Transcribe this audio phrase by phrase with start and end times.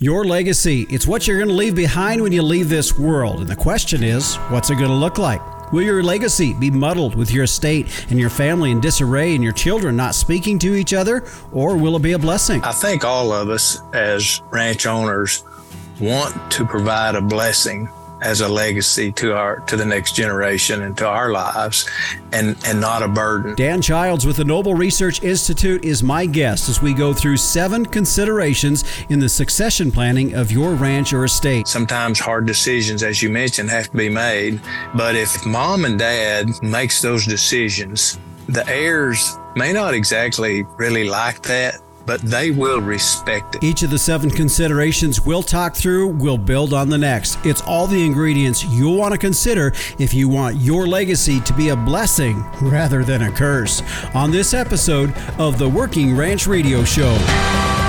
[0.00, 0.88] Your legacy.
[0.90, 3.38] It's what you're going to leave behind when you leave this world.
[3.38, 5.40] And the question is, what's it going to look like?
[5.70, 9.52] Will your legacy be muddled with your estate and your family in disarray and your
[9.52, 11.22] children not speaking to each other?
[11.52, 12.60] Or will it be a blessing?
[12.64, 15.44] I think all of us as ranch owners
[16.00, 17.88] want to provide a blessing
[18.24, 21.88] as a legacy to our to the next generation and to our lives
[22.32, 23.54] and and not a burden.
[23.54, 27.84] Dan Childs with the Noble Research Institute is my guest as we go through seven
[27.84, 31.68] considerations in the succession planning of your ranch or estate.
[31.68, 34.60] Sometimes hard decisions as you mentioned have to be made,
[34.94, 38.18] but if mom and dad makes those decisions,
[38.48, 41.76] the heirs may not exactly really like that,
[42.06, 43.64] but they will respect it.
[43.64, 47.38] Each of the seven considerations we'll talk through will build on the next.
[47.44, 51.70] It's all the ingredients you'll want to consider if you want your legacy to be
[51.70, 53.82] a blessing rather than a curse.
[54.14, 57.83] On this episode of the Working Ranch Radio Show.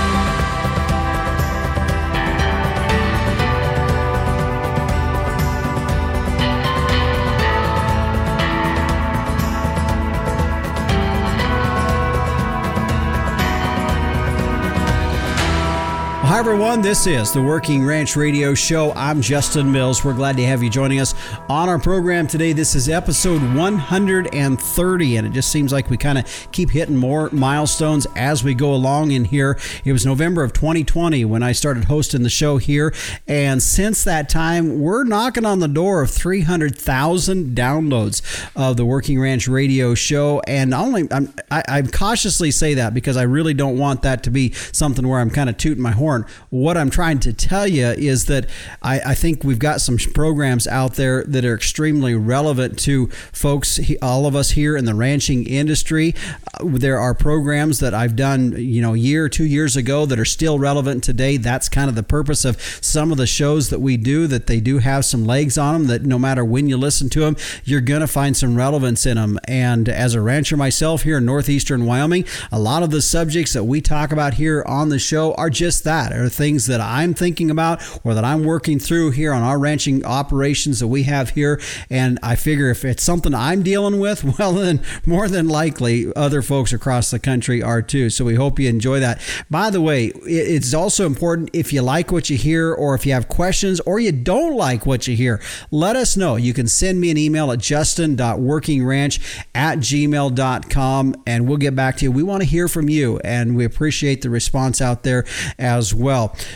[16.35, 16.81] Hi, everyone.
[16.81, 18.91] This is the Working Ranch Radio Show.
[18.91, 20.03] I'm Justin Mills.
[20.03, 21.15] We're glad to have you joining us
[21.47, 22.51] on our program today.
[22.51, 27.29] This is episode 130, and it just seems like we kind of keep hitting more
[27.31, 29.57] milestones as we go along in here.
[29.85, 32.93] It was November of 2020 when I started hosting the show here,
[33.29, 38.21] and since that time, we're knocking on the door of 300,000 downloads
[38.57, 40.41] of the Working Ranch Radio Show.
[40.45, 44.31] And only I'm, I, I cautiously say that because I really don't want that to
[44.31, 46.24] be something where I'm kind of tooting my horn.
[46.49, 48.49] What I'm trying to tell you is that
[48.81, 53.79] I, I, think we've got some programs out there that are extremely relevant to folks,
[54.01, 56.15] all of us here in the ranching industry.
[56.53, 60.05] Uh, there are programs that I've done, you know, a year or two years ago
[60.05, 61.37] that are still relevant today.
[61.37, 64.59] That's kind of the purpose of some of the shows that we do, that they
[64.59, 67.81] do have some legs on them, that no matter when you listen to them, you're
[67.81, 69.39] going to find some relevance in them.
[69.45, 73.63] And as a rancher myself here in northeastern Wyoming, a lot of the subjects that
[73.63, 77.49] we talk about here on the show are just that are things that I'm thinking
[77.49, 81.59] about or that I'm working through here on our ranching operations that we have here.
[81.89, 86.41] And I figure if it's something I'm dealing with, well, then more than likely other
[86.41, 88.09] folks across the country are too.
[88.09, 89.21] So we hope you enjoy that.
[89.49, 93.13] By the way, it's also important if you like what you hear or if you
[93.13, 96.35] have questions or you don't like what you hear, let us know.
[96.35, 102.05] You can send me an email at justin.workingranch at gmail.com and we'll get back to
[102.05, 102.11] you.
[102.11, 105.25] We want to hear from you and we appreciate the response out there
[105.57, 106.04] as well.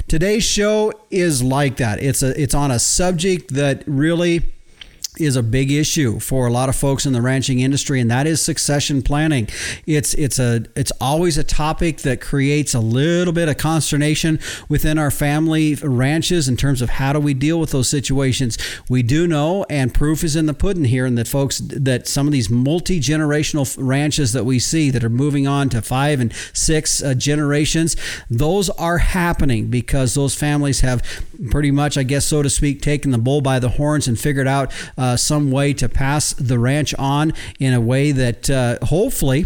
[0.08, 2.02] Today's show is like that.
[2.02, 4.46] It's a it's on a subject that really
[5.20, 8.28] is a big issue for a lot of folks in the ranching industry, and that
[8.28, 9.48] is succession planning.
[9.86, 14.98] It's it's a it's always a topic that creates a little bit of consternation within
[14.98, 18.58] our family ranches in terms of how do we deal with those situations.
[18.90, 22.28] We do know, and proof is in the pudding here, and that folks that some
[22.28, 26.34] of these multi generational ranches that we see that are moving on to five and
[26.54, 27.96] six uh, generations,
[28.30, 31.04] those are happening because those families have
[31.52, 34.48] pretty much, I guess, so to speak, taken the bull by the horns and figured
[34.48, 34.74] out.
[34.98, 39.46] Uh, some way to pass the ranch on in a way that uh, hopefully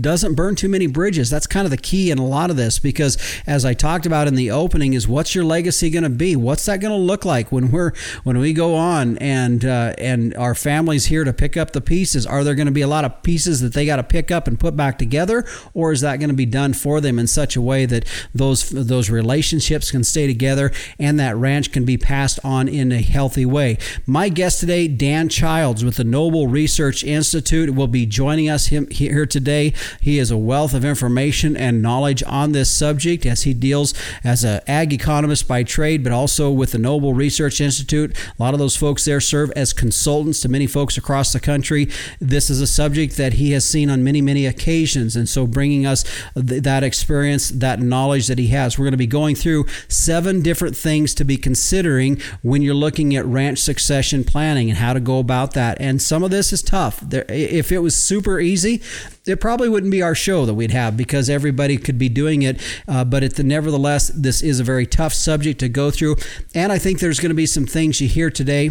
[0.00, 1.30] doesn't burn too many bridges.
[1.30, 3.16] That's kind of the key in a lot of this because
[3.46, 6.36] as I talked about in the opening is what's your legacy going to be?
[6.36, 7.92] What's that going to look like when we're
[8.24, 12.26] when we go on and uh, and our families here to pick up the pieces?
[12.26, 14.48] Are there going to be a lot of pieces that they got to pick up
[14.48, 17.56] and put back together or is that going to be done for them in such
[17.56, 22.38] a way that those those relationships can stay together and that ranch can be passed
[22.42, 23.78] on in a healthy way?
[24.06, 29.26] My guest today, Dan Childs with the Noble Research Institute will be joining us here
[29.26, 33.94] today he is a wealth of information and knowledge on this subject as he deals
[34.22, 38.16] as an ag economist by trade, but also with the Noble Research Institute.
[38.38, 41.88] A lot of those folks there serve as consultants to many folks across the country.
[42.20, 45.16] This is a subject that he has seen on many, many occasions.
[45.16, 48.78] And so bringing us th- that experience, that knowledge that he has.
[48.78, 53.14] We're going to be going through seven different things to be considering when you're looking
[53.16, 55.78] at ranch succession planning and how to go about that.
[55.80, 57.00] And some of this is tough.
[57.00, 58.82] There, if it was super easy,
[59.26, 62.60] it probably wouldn't be our show that we'd have because everybody could be doing it.
[62.86, 66.14] Uh, but the, nevertheless, this is a very tough subject to go through.
[66.54, 68.70] And I think there's going to be some things you hear today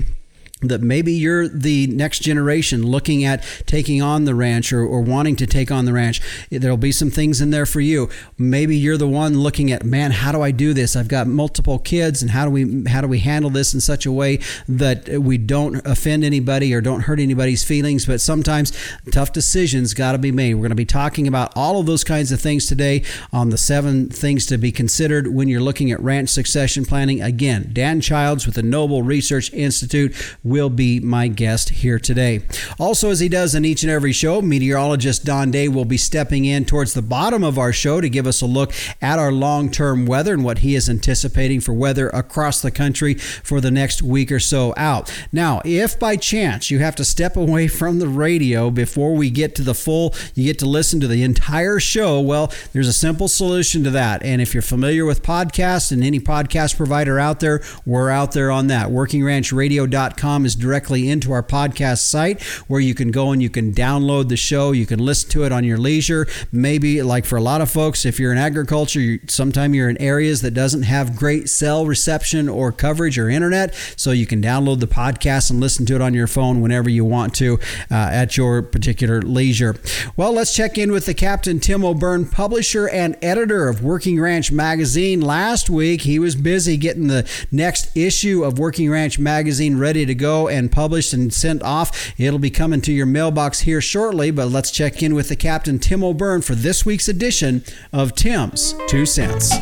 [0.63, 5.35] that maybe you're the next generation looking at taking on the ranch or, or wanting
[5.37, 6.21] to take on the ranch.
[6.49, 8.09] There'll be some things in there for you.
[8.37, 10.95] Maybe you're the one looking at, man, how do I do this?
[10.95, 14.05] I've got multiple kids, and how do we how do we handle this in such
[14.05, 18.05] a way that we don't offend anybody or don't hurt anybody's feelings?
[18.05, 18.71] But sometimes
[19.11, 20.55] tough decisions got to be made.
[20.55, 23.57] We're going to be talking about all of those kinds of things today on the
[23.57, 27.21] seven things to be considered when you're looking at ranch succession planning.
[27.21, 30.15] Again, Dan Childs with the Noble Research Institute
[30.53, 32.39] will be my guest here today.
[32.77, 36.45] Also, as he does in each and every show, meteorologist Don Day will be stepping
[36.45, 38.71] in towards the bottom of our show to give us a look
[39.01, 43.15] at our long term weather and what he is anticipating for weather across the country
[43.15, 45.11] for the next week or so out.
[45.31, 49.55] Now, if by chance you have to step away from the radio before we get
[49.55, 53.27] to the full, you get to listen to the entire show, well, there's a simple
[53.27, 54.21] solution to that.
[54.21, 58.51] And if you're familiar with podcasts and any podcast provider out there, we're out there
[58.51, 58.89] on that.
[58.89, 64.29] WorkingRanchRadio.com is directly into our podcast site where you can go and you can download
[64.29, 64.71] the show.
[64.71, 66.27] You can listen to it on your leisure.
[66.51, 70.01] Maybe, like for a lot of folks, if you're in agriculture, you, sometime you're in
[70.01, 74.79] areas that doesn't have great cell reception or coverage or internet, so you can download
[74.79, 77.59] the podcast and listen to it on your phone whenever you want to
[77.91, 79.75] uh, at your particular leisure.
[80.15, 84.51] Well, let's check in with the Captain Tim O'Byrne, publisher and editor of Working Ranch
[84.51, 85.21] Magazine.
[85.21, 90.15] Last week, he was busy getting the next issue of Working Ranch Magazine ready to
[90.15, 92.13] go and published and sent off.
[92.19, 95.79] It'll be coming to your mailbox here shortly, but let's check in with the captain,
[95.79, 99.53] Tim O'Byrne, for this week's edition of Tim's Two Cents.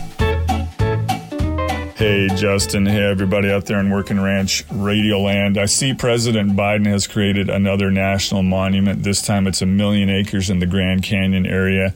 [2.02, 2.88] Hey, Justin.
[2.88, 5.60] Hey, everybody out there in Working Ranch Radio Land.
[5.60, 9.04] I see President Biden has created another national monument.
[9.04, 11.94] This time it's a million acres in the Grand Canyon area.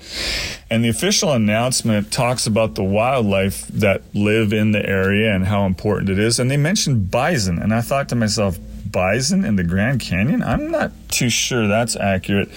[0.70, 5.66] And the official announcement talks about the wildlife that live in the area and how
[5.66, 6.38] important it is.
[6.38, 7.58] And they mentioned bison.
[7.58, 8.60] And I thought to myself,
[8.96, 10.42] bison in the Grand Canyon?
[10.42, 12.48] I'm not too sure that's accurate.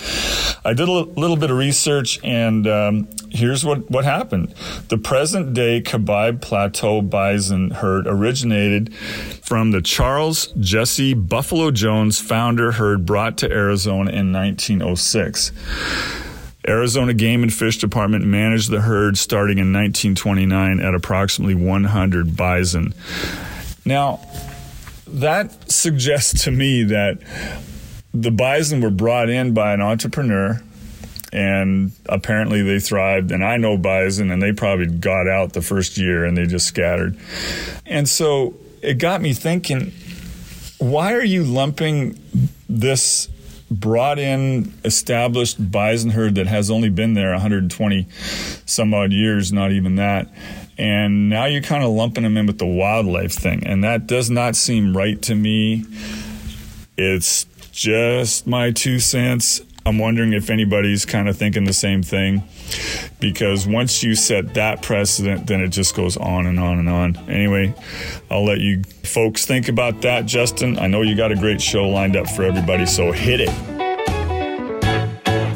[0.65, 4.55] I did a little bit of research, and um, here's what, what happened.
[4.87, 12.71] The present day Kaibab Plateau bison herd originated from the Charles Jesse Buffalo Jones founder
[12.71, 15.51] herd brought to Arizona in 1906.
[16.69, 22.95] Arizona Game and Fish Department managed the herd starting in 1929 at approximately 100 bison.
[23.85, 24.21] Now,
[25.15, 27.19] that suggests to me that
[28.13, 30.61] the bison were brought in by an entrepreneur
[31.33, 35.99] and apparently they thrived and i know bison and they probably got out the first
[35.99, 37.19] year and they just scattered.
[37.85, 39.93] And so it got me thinking
[40.79, 42.19] why are you lumping
[42.69, 43.29] this
[43.71, 48.07] brought in established bison herd that has only been there 120
[48.65, 50.33] some odd years not even that
[50.79, 53.67] and now you're kind of lumping them in with the wildlife thing.
[53.67, 55.85] And that does not seem right to me.
[56.97, 59.61] It's just my two cents.
[59.85, 62.43] I'm wondering if anybody's kind of thinking the same thing
[63.21, 67.17] because once you set that precedent, then it just goes on and on and on.
[67.29, 67.75] Anyway,
[68.31, 70.79] I'll let you folks think about that, Justin.
[70.79, 73.88] I know you got a great show lined up for everybody, so hit it.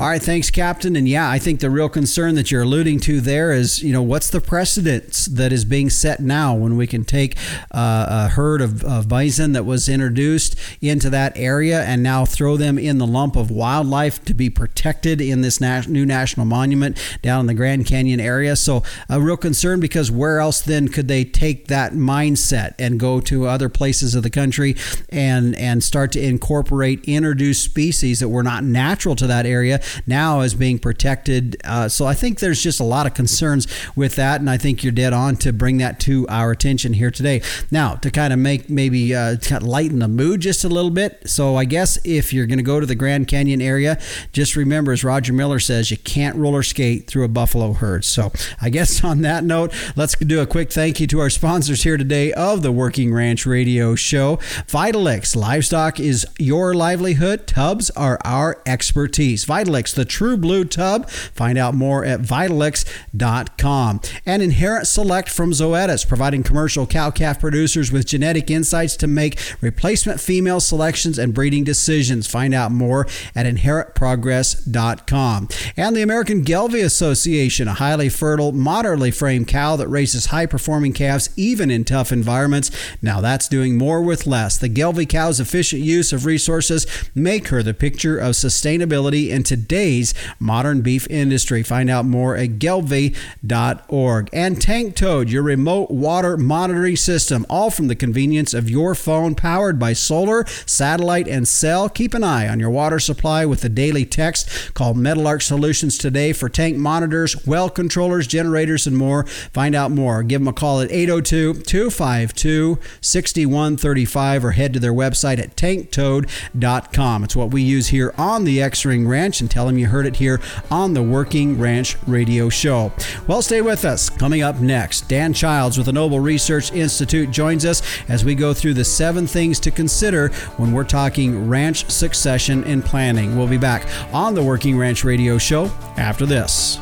[0.03, 0.97] All right, thanks, Captain.
[0.97, 4.03] And yeah, I think the real concern that you're alluding to there is, you know,
[4.03, 7.37] what's the precedence that is being set now when we can take
[7.71, 12.57] uh, a herd of, of bison that was introduced into that area and now throw
[12.57, 17.39] them in the lump of wildlife to be protected in this new national monument down
[17.39, 18.57] in the Grand Canyon area.
[18.57, 23.21] So a real concern because where else then could they take that mindset and go
[23.21, 24.75] to other places of the country
[25.11, 30.41] and and start to incorporate introduced species that were not natural to that area now
[30.41, 31.57] is being protected.
[31.65, 33.67] Uh, so I think there's just a lot of concerns
[33.97, 37.11] with that, and I think you're dead on to bring that to our attention here
[37.11, 37.43] today.
[37.71, 40.91] Now, to kind of make maybe uh, kind of lighten the mood just a little
[40.91, 41.29] bit.
[41.29, 43.99] So I guess if you're going to go to the Grand Canyon area,
[44.33, 48.05] just remember, as Roger Miller says, you can't roller skate through a buffalo herd.
[48.05, 51.83] So I guess on that note, let's do a quick thank you to our sponsors
[51.83, 54.37] here today of the Working Ranch Radio Show.
[54.67, 57.47] Vitalix Livestock is your livelihood.
[57.47, 59.45] Tubs are our expertise.
[59.47, 61.11] Vitalix the true blue tub.
[61.11, 64.01] Find out more at Vitalix.com.
[64.25, 69.39] And Inherit Select from Zoetis, providing commercial cow calf producers with genetic insights to make
[69.61, 72.27] replacement female selections and breeding decisions.
[72.27, 75.49] Find out more at InherentProgress.com.
[75.77, 80.93] And the American Gelbvieh Association, a highly fertile, moderately framed cow that raises high performing
[80.93, 82.71] calves even in tough environments.
[83.01, 84.59] Now that's doing more with less.
[84.59, 89.72] The Gelbvieh cow's efficient use of resources make her the picture of sustainability in today's
[89.73, 91.63] today's modern beef industry.
[91.63, 94.29] Find out more at gelbvieh.org.
[94.31, 99.35] And Tank Toad, your remote water monitoring system, all from the convenience of your phone,
[99.35, 101.89] powered by solar, satellite, and cell.
[101.89, 104.75] Keep an eye on your water supply with the daily text.
[104.75, 109.25] Call Metalark Solutions today for tank monitors, well controllers, generators, and more.
[109.25, 110.23] Find out more.
[110.23, 117.25] Give them a call at 802 252 6135 or head to their website at tanktoad.com.
[117.25, 120.07] It's what we use here on the X Ring Ranch and tell them you heard
[120.07, 120.41] it here
[120.71, 122.93] on the Working Ranch Radio Show.
[123.27, 124.09] Well, stay with us.
[124.09, 128.55] Coming up next, Dan Childs with the Noble Research Institute joins us as we go
[128.55, 133.37] through the seven things to consider when we're talking ranch succession and planning.
[133.37, 135.67] We'll be back on the Working Ranch Radio Show
[135.97, 136.79] after this.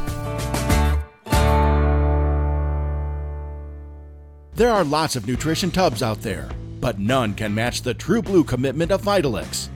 [4.54, 6.48] There are lots of nutrition tubs out there,
[6.80, 9.70] but none can match the true blue commitment of Vitalix.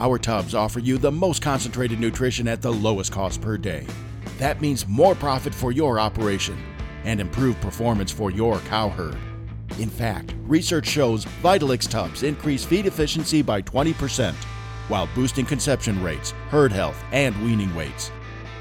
[0.00, 3.86] Our tubs offer you the most concentrated nutrition at the lowest cost per day.
[4.38, 6.56] That means more profit for your operation
[7.04, 9.18] and improved performance for your cow herd.
[9.78, 14.32] In fact, research shows Vitalix tubs increase feed efficiency by 20%
[14.88, 18.10] while boosting conception rates, herd health, and weaning weights.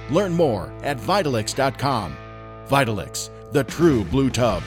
[0.10, 2.18] Learn more at Vitalix.com.
[2.68, 4.62] Vitalix, the true blue tub.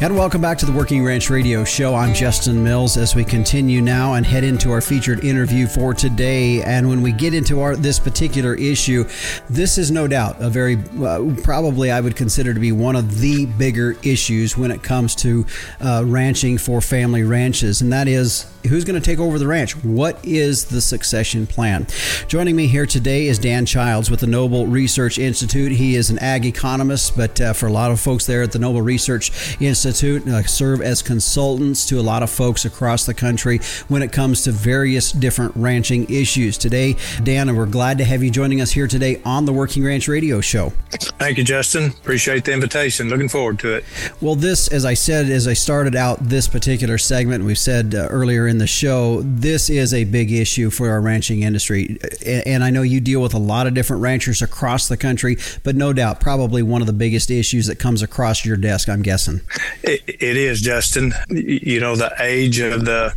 [0.00, 1.94] And welcome back to the Working Ranch Radio Show.
[1.94, 6.62] I'm Justin Mills as we continue now and head into our featured interview for today.
[6.62, 9.04] And when we get into our this particular issue,
[9.48, 13.20] this is no doubt a very uh, probably I would consider to be one of
[13.20, 15.46] the bigger issues when it comes to
[15.80, 19.72] uh, ranching for family ranches, and that is who's going to take over the ranch?
[19.84, 21.86] What is the succession plan?
[22.28, 25.72] Joining me here today is Dan Childs with the Noble Research Institute.
[25.72, 28.58] He is an ag economist, but uh, for a lot of folks there at the
[28.58, 33.58] Noble Research Institute, uh, serve as consultants to a lot of folks across the country
[33.88, 36.56] when it comes to various different ranching issues.
[36.56, 39.84] Today, Dan, and we're glad to have you joining us here today on the Working
[39.84, 40.70] Ranch Radio Show.
[41.18, 41.90] Thank you, Justin.
[41.90, 43.08] Appreciate the invitation.
[43.08, 43.84] Looking forward to it.
[44.20, 48.08] Well, this, as I said, as I started out this particular segment, we've said uh,
[48.10, 51.98] earlier in in the show, this is a big issue for our ranching industry.
[52.24, 55.74] And I know you deal with a lot of different ranchers across the country, but
[55.74, 59.40] no doubt, probably one of the biggest issues that comes across your desk, I'm guessing.
[59.82, 61.12] it, it is, Justin.
[61.28, 63.12] You know, the age of the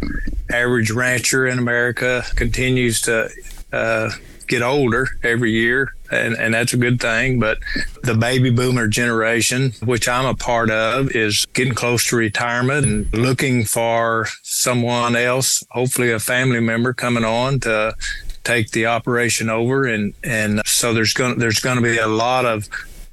[0.51, 3.29] average rancher in America continues to
[3.71, 4.09] uh,
[4.47, 7.39] get older every year and, and that's a good thing.
[7.39, 7.59] But
[8.03, 13.13] the baby boomer generation, which I'm a part of, is getting close to retirement and
[13.13, 17.95] looking for someone else, hopefully a family member coming on to
[18.43, 19.85] take the operation over.
[19.85, 22.67] And, and so there's going there's going to be a lot of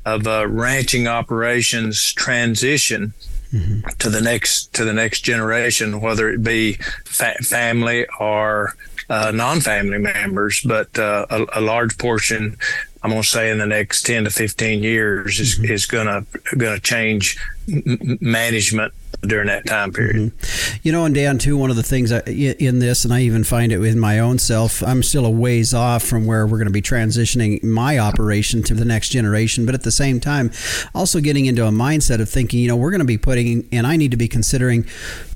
[0.06, 3.14] of uh, ranching operations transition
[3.52, 3.88] Mm-hmm.
[4.00, 6.72] to the next to the next generation, whether it be
[7.04, 8.74] fa- family or
[9.08, 12.56] uh, non-family members, but uh, a, a, large portion,
[13.02, 15.72] I'm going to say in the next 10 to 15 years is, mm-hmm.
[15.72, 18.92] is going to going to change m- management
[19.22, 20.16] during that time period.
[20.16, 20.78] Mm-hmm.
[20.82, 23.44] You know, and Dan, too, one of the things I, in this, and I even
[23.44, 26.66] find it in my own self, I'm still a ways off from where we're going
[26.66, 29.66] to be transitioning my operation to the next generation.
[29.66, 30.50] But at the same time,
[30.94, 33.86] also getting into a mindset of thinking, you know, we're going to be putting, and
[33.86, 34.86] I need to be considering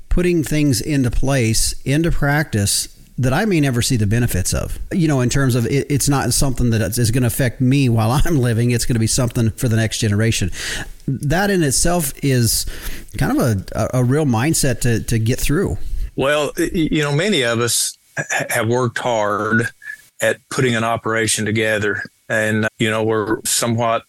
[0.09, 4.79] putting things into place, into practice that I may never see the benefits of.
[4.93, 7.89] You know, in terms of it, it's not something that is going to affect me
[7.89, 8.71] while I'm living.
[8.71, 10.51] It's going to be something for the next generation.
[11.05, 12.65] That in itself is
[13.17, 15.77] kind of a, a real mindset to, to get through.
[16.15, 17.97] Well, you know, many of us
[18.49, 19.69] have worked hard
[20.21, 24.03] at putting an operation together, and you know, we're somewhat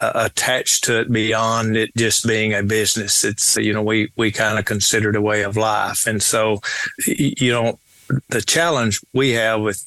[0.00, 3.24] uh, attached to it beyond it just being a business.
[3.24, 6.60] It's you know, we we kind of consider it a way of life, and so
[7.06, 7.78] you know,
[8.28, 9.84] the challenge we have with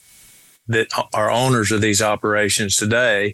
[0.67, 3.33] that are owners of these operations today,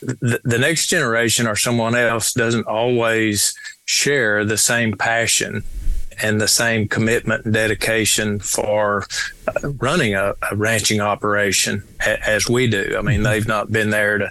[0.00, 3.54] the, the next generation or someone else doesn't always
[3.86, 5.62] share the same passion
[6.22, 9.06] and the same commitment and dedication for
[9.80, 12.94] running a, a ranching operation as we do.
[12.96, 13.24] I mean, mm-hmm.
[13.24, 14.30] they've not been there to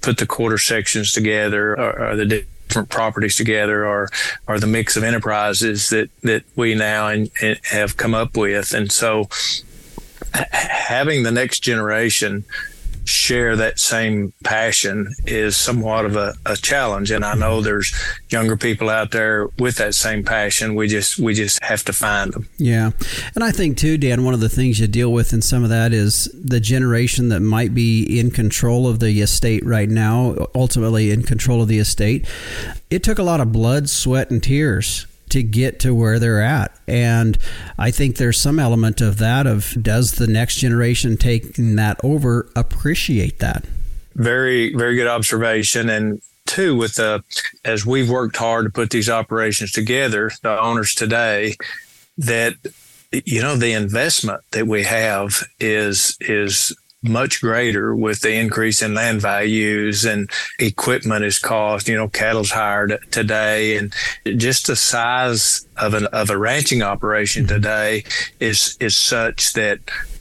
[0.00, 4.08] put the quarter sections together or, or the different properties together or
[4.48, 7.30] or the mix of enterprises that that we now and,
[7.62, 8.74] have come up with.
[8.74, 9.28] And so
[10.32, 12.44] having the next generation
[13.04, 17.10] share that same passion is somewhat of a, a, challenge.
[17.10, 17.94] And i know there's
[18.30, 20.74] younger people out there with that same passion.
[20.74, 22.48] We just we just have to find them.
[22.58, 22.90] Yeah.
[23.34, 25.70] And i think too dan one of the things you deal with in some of
[25.70, 31.10] that is the generation that might be in control of the estate right now ultimately
[31.10, 32.26] in control of the estate.
[32.90, 36.72] It took a lot of blood sweat and tears to get to where they're at.
[36.86, 37.36] And
[37.76, 42.48] I think there's some element of that of does the next generation taking that over
[42.54, 43.64] appreciate that?
[44.14, 45.90] Very, very good observation.
[45.90, 47.24] And two, with the
[47.64, 51.56] as we've worked hard to put these operations together, the owners today,
[52.16, 52.54] that
[53.10, 56.72] you know the investment that we have is is
[57.04, 61.88] much greater with the increase in land values and equipment is cost.
[61.88, 63.94] You know, cattle's hired today, and
[64.36, 67.54] just the size of an of a ranching operation mm-hmm.
[67.54, 68.04] today
[68.40, 69.80] is is such that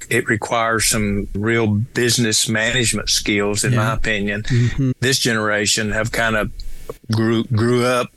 [0.10, 3.78] it requires some real business management skills, in yeah.
[3.78, 4.44] my opinion.
[4.44, 4.92] Mm-hmm.
[5.00, 6.52] This generation have kind of
[7.12, 8.10] grew grew up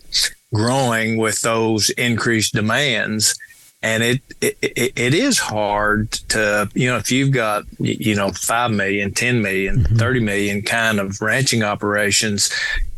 [0.54, 3.37] growing with those increased demands
[3.86, 4.58] and it, it
[4.96, 9.76] it is hard to you know if you've got you know 5 million 10 million,
[9.84, 9.96] mm-hmm.
[9.96, 12.50] 30 million kind of ranching operations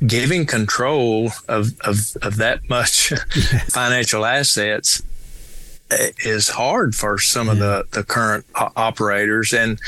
[0.07, 3.09] giving control of of, of that much
[3.69, 5.03] financial assets
[5.91, 7.53] eh, is hard for some yeah.
[7.53, 9.79] of the the current operators and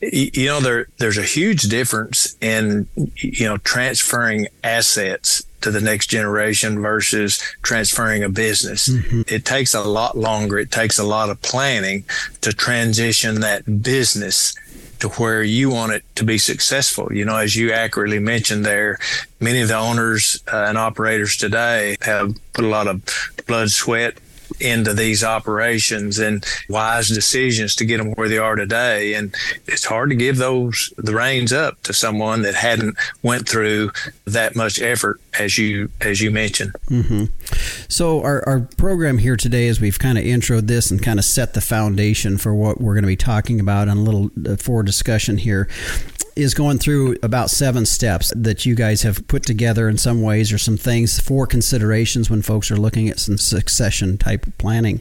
[0.00, 2.86] you know there there's a huge difference in
[3.16, 8.88] you know transferring assets to the next generation versus transferring a business.
[8.88, 9.22] Mm-hmm.
[9.26, 10.58] It takes a lot longer.
[10.58, 12.04] It takes a lot of planning
[12.42, 14.54] to transition that business
[15.00, 17.12] to where you want it to be successful.
[17.12, 18.98] You know, as you accurately mentioned there,
[19.40, 23.02] many of the owners uh, and operators today have put a lot of
[23.46, 24.18] blood, sweat,
[24.60, 29.14] into these operations and wise decisions to get them where they are today.
[29.14, 29.34] And
[29.66, 33.92] it's hard to give those the reins up to someone that hadn't went through
[34.24, 36.72] that much effort as you as you mentioned.
[36.86, 37.24] Mm-hmm.
[37.88, 41.24] So our, our program here today, as we've kind of introed this and kind of
[41.24, 44.56] set the foundation for what we're going to be talking about and a little uh,
[44.56, 45.68] for discussion here,
[46.38, 50.52] is going through about seven steps that you guys have put together in some ways
[50.52, 55.00] or some things for considerations when folks are looking at some succession type planning.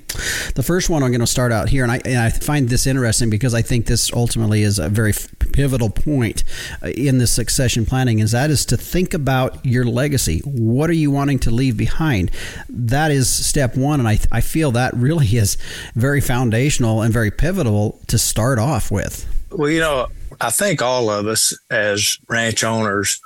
[0.56, 2.88] The first one I'm going to start out here, and I, and I find this
[2.88, 5.14] interesting because I think this ultimately is a very
[5.54, 6.44] pivotal point
[6.84, 10.40] uh, in the succession planning, is that is to think about your legacy.
[10.46, 12.32] What are you wanting to leave behind?
[12.70, 15.58] That is step one, and I, I feel that really is
[15.96, 19.26] very foundational and very pivotal to start off with.
[19.52, 20.08] Well, you know,
[20.42, 23.20] I think all of us as ranch owners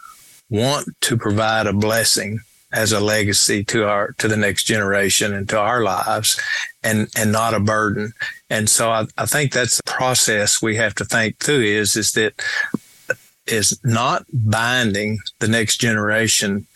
[0.50, 2.40] want to provide a blessing
[2.72, 6.40] as a legacy to our to the next generation and to our lives
[6.84, 8.14] and and not a burden.
[8.50, 12.14] And so I, I think that's the process we have to think through is is
[12.14, 12.42] that
[13.48, 16.68] is not binding the next generation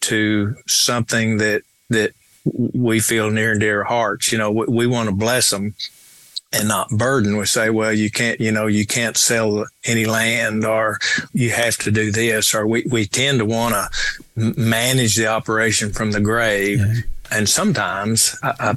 [0.00, 2.12] to something that that
[2.44, 4.32] we feel near and dear hearts.
[4.32, 5.74] You know we, we want to bless them
[6.52, 7.36] and not burden.
[7.36, 10.98] We say, well, you can't, you know, you can't sell any land or
[11.32, 13.90] you have to do this, or we, we tend to want to
[14.36, 17.04] manage the operation from the grave.
[17.30, 18.76] And sometimes I,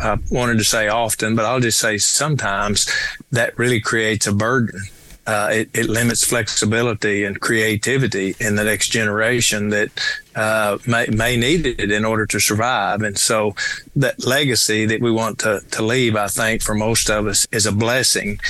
[0.00, 2.86] I, I wanted to say often, but I'll just say sometimes
[3.32, 4.80] that really creates a burden
[5.26, 9.90] uh, it, it, limits flexibility and creativity in the next generation that
[10.34, 13.02] uh, may, may need it in order to survive.
[13.02, 13.54] And so
[13.96, 17.66] that legacy that we want to, to leave, I think, for most of us is
[17.66, 18.40] a blessing.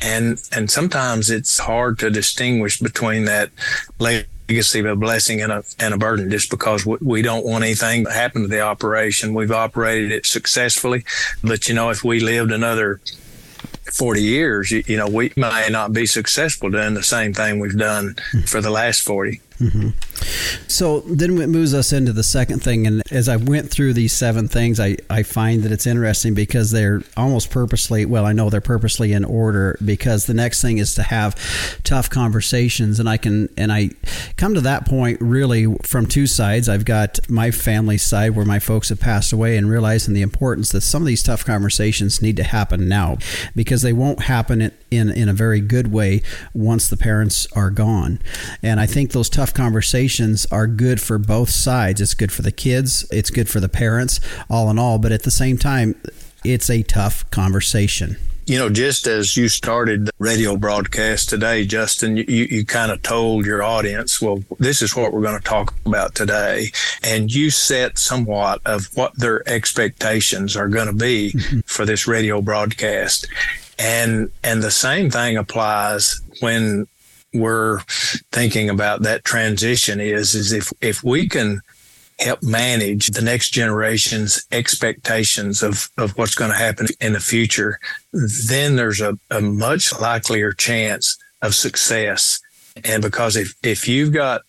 [0.00, 3.50] And, and sometimes it's hard to distinguish between that
[3.98, 8.04] legacy of a blessing and a, and a burden just because we don't want anything
[8.04, 9.34] to happen to the operation.
[9.34, 11.04] We've operated it successfully.
[11.42, 13.00] But, you know, if we lived another
[13.92, 17.76] 40 years, you, you, know, we may not be successful doing the same thing we've
[17.76, 19.40] done for the last 40.
[19.60, 19.90] Mm-hmm.
[20.68, 22.86] So then it moves us into the second thing.
[22.86, 26.70] And as I went through these seven things, I, I find that it's interesting because
[26.70, 30.94] they're almost purposely, well, I know they're purposely in order because the next thing is
[30.94, 31.34] to have
[31.82, 33.00] tough conversations.
[33.00, 33.90] And I can, and I
[34.36, 36.68] come to that point really from two sides.
[36.68, 40.70] I've got my family side where my folks have passed away and realizing the importance
[40.70, 43.18] that some of these tough conversations need to happen now
[43.56, 46.22] because they won't happen in, in, a very good way
[46.54, 48.20] once the parents are gone.
[48.62, 52.00] And I think those tough tough conversations are good for both sides.
[52.00, 54.20] It's good for the kids, it's good for the parents,
[54.50, 54.98] all in all.
[54.98, 55.94] But at the same time,
[56.44, 58.16] it's a tough conversation.
[58.46, 63.02] You know, just as you started the radio broadcast today, Justin, you, you kind of
[63.02, 66.68] told your audience, well, this is what we're going to talk about today.
[67.02, 71.60] And you set somewhat of what their expectations are going to be mm-hmm.
[71.66, 73.26] for this radio broadcast.
[73.78, 76.86] And, and the same thing applies when
[77.34, 77.80] we're
[78.32, 81.60] thinking about that transition is is if if we can
[82.18, 87.78] help manage the next generation's expectations of, of what's going to happen in the future,
[88.12, 92.40] then there's a, a much likelier chance of success.
[92.84, 94.42] And because if, if you've got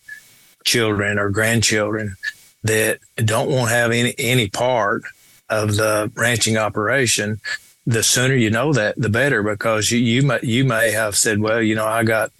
[0.64, 2.16] children or grandchildren
[2.64, 5.02] that don't want to have any, any part
[5.48, 7.40] of the ranching operation,
[7.86, 11.40] the sooner you know that, the better, because you you may, you may have said,
[11.40, 12.30] well, you know, I got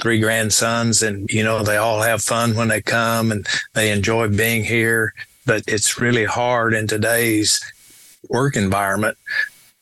[0.00, 4.28] three grandsons, and you know they all have fun when they come, and they enjoy
[4.28, 5.14] being here.
[5.44, 7.60] But it's really hard in today's
[8.28, 9.18] work environment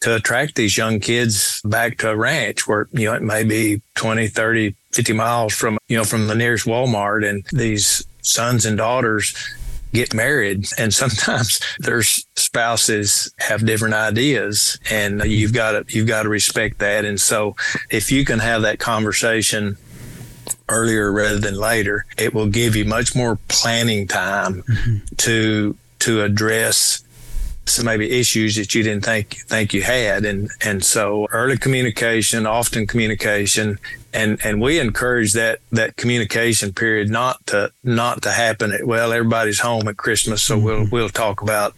[0.01, 3.83] to attract these young kids back to a ranch where, you know, it may be
[3.97, 7.29] 20, 30, 50 miles from, you know, from the nearest Walmart.
[7.29, 9.35] And these sons and daughters
[9.93, 10.67] get married.
[10.79, 16.79] And sometimes their spouses have different ideas and you've got to you've got to respect
[16.79, 17.05] that.
[17.05, 17.57] And so
[17.91, 19.77] if you can have that conversation
[20.69, 24.97] earlier rather than later it will give you much more planning time mm-hmm.
[25.17, 27.05] to to address
[27.67, 30.25] some maybe issues that you didn't think think you had.
[30.25, 33.79] And and so early communication often communication
[34.13, 39.13] and and we encourage that that communication period not to not to happen at well
[39.13, 40.65] everybody's home at christmas so mm-hmm.
[40.65, 41.75] we'll we'll talk about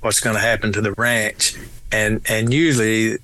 [0.00, 1.56] what's going to happen to the ranch
[1.92, 3.18] and and usually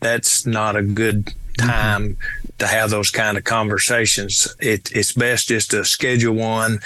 [0.00, 1.68] that's not a good mm-hmm.
[1.68, 2.48] time mm-hmm.
[2.58, 6.80] to have those kind of conversations it, it's best just to schedule one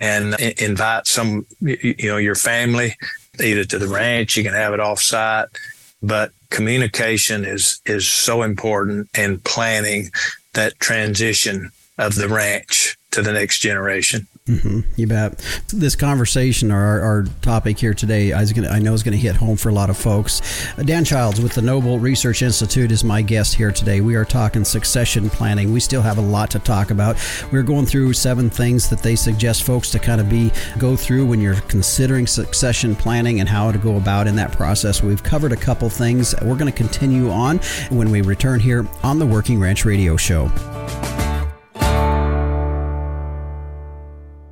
[0.00, 2.94] and invite some you know your family
[3.40, 5.48] either to the ranch, you can have it off site,
[6.02, 10.10] but communication is is so important in planning
[10.58, 14.26] that transition of the ranch to the next generation.
[14.48, 15.38] Mm-hmm, you bet.
[15.68, 19.36] This conversation, our, our topic here today, I, gonna, I know is going to hit
[19.36, 20.40] home for a lot of folks.
[20.84, 24.00] Dan Childs with the Noble Research Institute is my guest here today.
[24.00, 25.70] We are talking succession planning.
[25.70, 27.16] We still have a lot to talk about.
[27.52, 31.26] We're going through seven things that they suggest folks to kind of be go through
[31.26, 35.02] when you're considering succession planning and how to go about in that process.
[35.02, 36.34] We've covered a couple things.
[36.40, 37.58] We're going to continue on
[37.90, 40.50] when we return here on the Working Ranch Radio Show.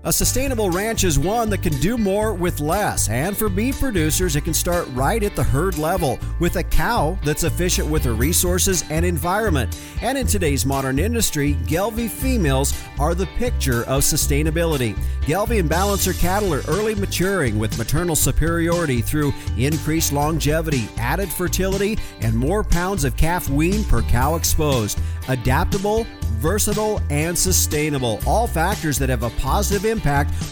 [0.06, 3.08] A sustainable ranch is one that can do more with less.
[3.08, 7.18] And for beef producers, it can start right at the herd level with a cow
[7.24, 9.76] that's efficient with her resources and environment.
[10.02, 14.96] And in today's modern industry, Gelbvieh females are the picture of sustainability.
[15.22, 21.98] Gelbvieh and Balancer cattle are early maturing with maternal superiority through increased longevity, added fertility,
[22.20, 25.00] and more pounds of calf wean per cow exposed.
[25.26, 28.20] Adaptable, versatile, and sustainable.
[28.24, 29.95] All factors that have a positive impact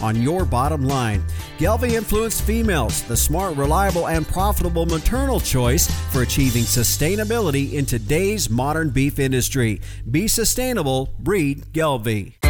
[0.01, 1.23] on your bottom line.
[1.59, 8.49] Gelbvieh influenced females, the smart, reliable, and profitable maternal choice for achieving sustainability in today's
[8.51, 9.81] modern beef industry.
[10.11, 12.44] Be sustainable, breed Gelbvieh.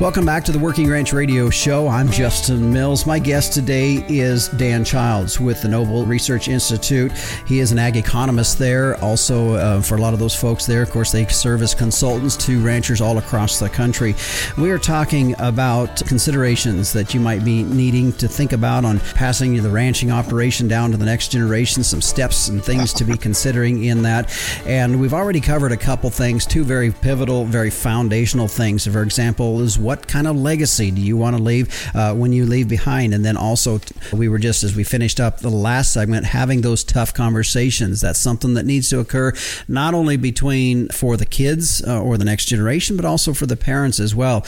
[0.00, 1.86] Welcome back to the Working Ranch Radio Show.
[1.86, 3.04] I'm Justin Mills.
[3.04, 7.12] My guest today is Dan Childs with the Noble Research Institute.
[7.46, 8.96] He is an ag economist there.
[9.04, 12.34] Also, uh, for a lot of those folks there, of course, they serve as consultants
[12.46, 14.14] to ranchers all across the country.
[14.56, 19.62] We are talking about considerations that you might be needing to think about on passing
[19.62, 23.84] the ranching operation down to the next generation, some steps and things to be considering
[23.84, 24.34] in that.
[24.64, 28.86] And we've already covered a couple things, two very pivotal, very foundational things.
[28.86, 32.46] For example, is what kind of legacy do you want to leave uh, when you
[32.46, 33.14] leave behind?
[33.14, 33.80] And then also,
[34.12, 38.00] we were just as we finished up the last segment, having those tough conversations.
[38.00, 39.32] That's something that needs to occur
[39.68, 43.56] not only between for the kids uh, or the next generation, but also for the
[43.56, 44.44] parents as well.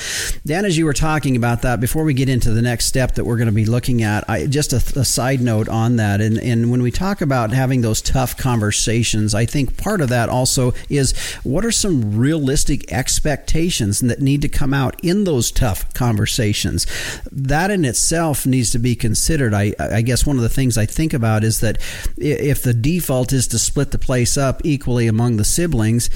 [0.46, 3.24] Dan, as you were talking about that, before we get into the next step that
[3.24, 6.20] we're going to be looking at, I, just a, a side note on that.
[6.20, 10.28] And, and when we talk about having those tough conversations, I think part of that
[10.28, 15.51] also is what are some realistic expectations that need to come out in those those
[15.51, 16.87] tough conversations.
[17.33, 19.55] That in itself needs to be considered.
[19.55, 21.79] I, I guess one of the things I think about is that
[22.18, 26.11] if the default is to split the place up equally among the siblings,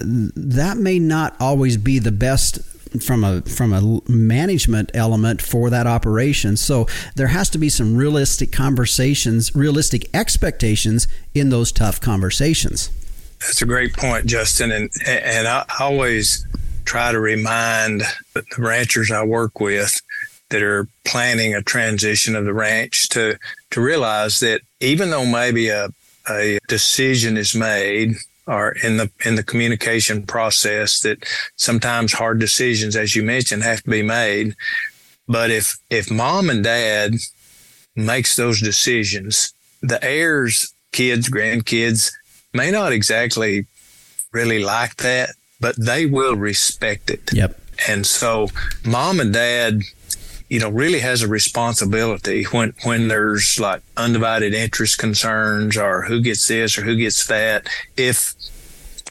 [0.00, 2.60] that may not always be the best
[3.02, 6.56] from a from a management element for that operation.
[6.56, 12.90] So there has to be some realistic conversations, realistic expectations in those tough conversations.
[13.40, 16.46] That's a great point, Justin, and and I always
[16.88, 18.00] try to remind
[18.32, 20.00] the ranchers I work with
[20.48, 23.38] that are planning a transition of the ranch to
[23.72, 25.90] to realize that even though maybe a
[26.30, 28.14] a decision is made
[28.46, 31.18] or in the in the communication process that
[31.56, 34.56] sometimes hard decisions as you mentioned have to be made.
[35.26, 37.16] But if if mom and dad
[37.94, 42.12] makes those decisions the heirs kids grandkids
[42.54, 43.66] may not exactly
[44.32, 45.28] really like that
[45.60, 47.32] but they will respect it.
[47.32, 47.60] Yep.
[47.88, 48.48] And so
[48.84, 49.82] mom and dad,
[50.48, 56.20] you know, really has a responsibility when, when there's like undivided interest concerns or who
[56.20, 57.68] gets this or who gets that.
[57.96, 58.34] If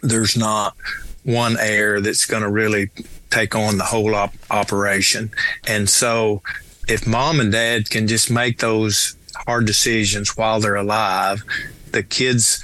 [0.02, 0.76] there's not
[1.24, 2.90] one heir that's going to really
[3.30, 5.32] take on the whole op- operation.
[5.68, 6.42] And so
[6.88, 11.44] if mom and dad can just make those hard decisions while they're alive,
[11.92, 12.64] the kids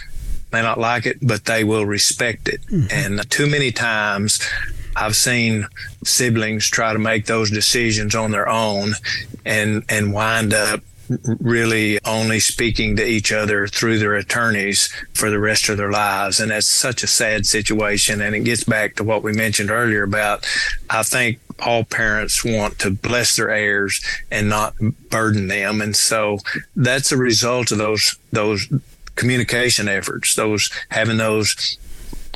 [0.53, 2.61] may not like it, but they will respect it.
[2.67, 2.87] Mm-hmm.
[2.91, 4.39] And too many times
[4.95, 5.67] I've seen
[6.03, 8.93] siblings try to make those decisions on their own
[9.45, 10.81] and and wind up
[11.39, 16.39] really only speaking to each other through their attorneys for the rest of their lives.
[16.39, 18.21] And that's such a sad situation.
[18.21, 20.47] And it gets back to what we mentioned earlier about
[20.89, 24.75] I think all parents want to bless their heirs and not
[25.09, 25.81] burden them.
[25.81, 26.39] And so
[26.75, 28.67] that's a result of those those
[29.15, 31.77] communication efforts, those having those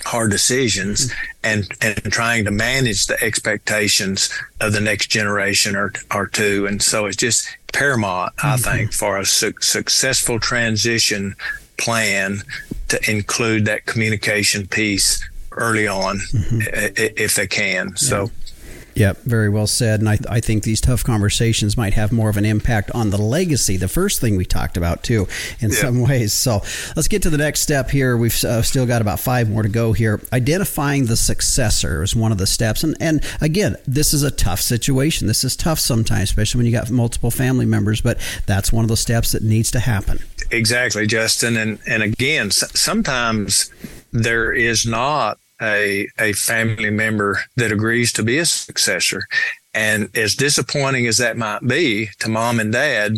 [0.05, 1.11] hard decisions
[1.43, 4.29] and and trying to manage the expectations
[4.61, 8.61] of the next generation or or two and so it's just paramount i mm-hmm.
[8.61, 11.35] think for a su- successful transition
[11.77, 12.37] plan
[12.87, 16.61] to include that communication piece early on mm-hmm.
[16.95, 17.95] if they can yeah.
[17.95, 18.31] so
[18.97, 19.99] Yep, very well said.
[19.99, 23.17] And I, I think these tough conversations might have more of an impact on the
[23.17, 25.27] legacy, the first thing we talked about, too,
[25.60, 26.33] in some ways.
[26.33, 26.62] So
[26.95, 28.17] let's get to the next step here.
[28.17, 30.19] We've uh, still got about five more to go here.
[30.33, 32.83] Identifying the successor is one of the steps.
[32.83, 35.27] And, and again, this is a tough situation.
[35.27, 38.89] This is tough sometimes, especially when you got multiple family members, but that's one of
[38.89, 40.19] the steps that needs to happen.
[40.49, 41.55] Exactly, Justin.
[41.55, 43.71] And, and again, sometimes
[44.12, 49.28] there is not a, a family member that agrees to be a successor.
[49.74, 53.17] And as disappointing as that might be to mom and dad,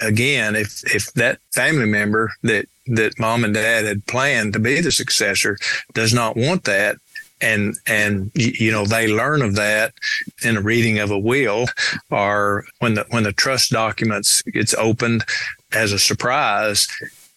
[0.00, 4.80] again, if, if that family member that, that mom and dad had planned to be
[4.80, 5.58] the successor
[5.92, 6.96] does not want that,
[7.40, 9.94] and and you know they learn of that
[10.42, 11.66] in a reading of a will
[12.10, 15.24] or when the when the trust documents gets opened
[15.72, 16.86] as a surprise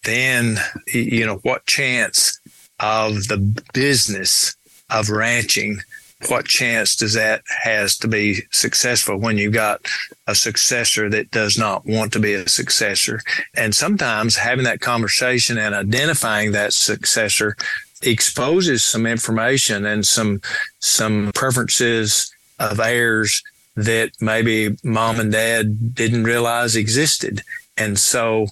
[0.04, 2.38] then you know what chance
[2.80, 3.38] of the
[3.72, 4.56] business
[4.90, 5.80] of ranching,
[6.28, 9.80] what chance does that has to be successful when you've got
[10.26, 13.20] a successor that does not want to be a successor?
[13.54, 17.56] And sometimes having that conversation and identifying that successor
[18.02, 20.40] exposes some information and some
[20.78, 23.42] some preferences of heirs
[23.76, 27.42] that maybe mom and dad didn't realize existed.
[27.76, 28.46] And so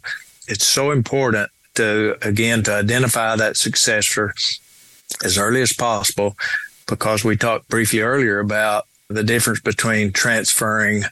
[0.48, 4.34] it's so important to again to identify that successor
[5.24, 6.36] as early as possible
[6.86, 11.04] because we talked briefly earlier about the difference between transferring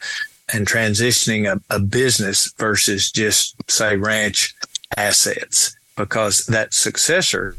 [0.52, 4.54] and transitioning a, a business versus just say ranch
[4.96, 7.56] assets because that successor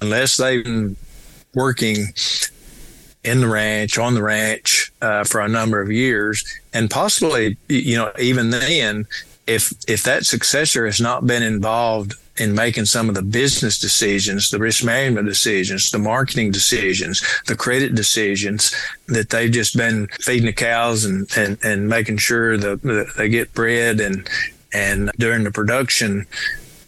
[0.00, 0.96] unless they've been
[1.54, 2.06] working
[3.24, 7.96] in the ranch on the ranch uh, for a number of years and possibly you
[7.96, 9.06] know even then
[9.46, 14.50] if if that successor has not been involved in making some of the business decisions,
[14.50, 18.74] the risk management decisions, the marketing decisions, the credit decisions
[19.06, 23.28] that they've just been feeding the cows and, and, and making sure that the, they
[23.28, 24.28] get bred and,
[24.72, 26.26] and during the production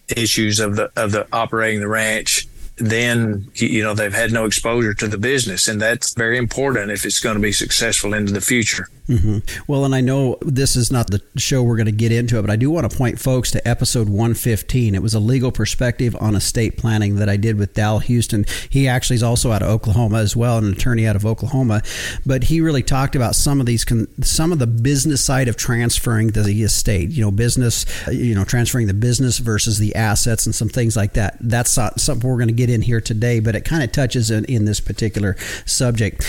[0.09, 2.48] issues of the, of the operating the ranch,
[2.79, 7.05] then you know they've had no exposure to the business and that's very important if
[7.05, 9.63] it's going to be successful into the future Mm-hmm.
[9.67, 12.43] Well, and I know this is not the show we're going to get into it,
[12.43, 14.95] but I do want to point folks to episode 115.
[14.95, 18.45] It was a legal perspective on estate planning that I did with Dal Houston.
[18.69, 21.83] He actually is also out of Oklahoma as well, an attorney out of Oklahoma.
[22.27, 23.87] But he really talked about some of these,
[24.23, 27.11] some of the business side of transferring the estate.
[27.11, 31.15] You know, business, you know, transferring the business versus the assets and some things like
[31.15, 31.39] that.
[31.41, 34.45] That's something we're going to get in here today, but it kind of touches in,
[34.47, 36.25] in this particular subject.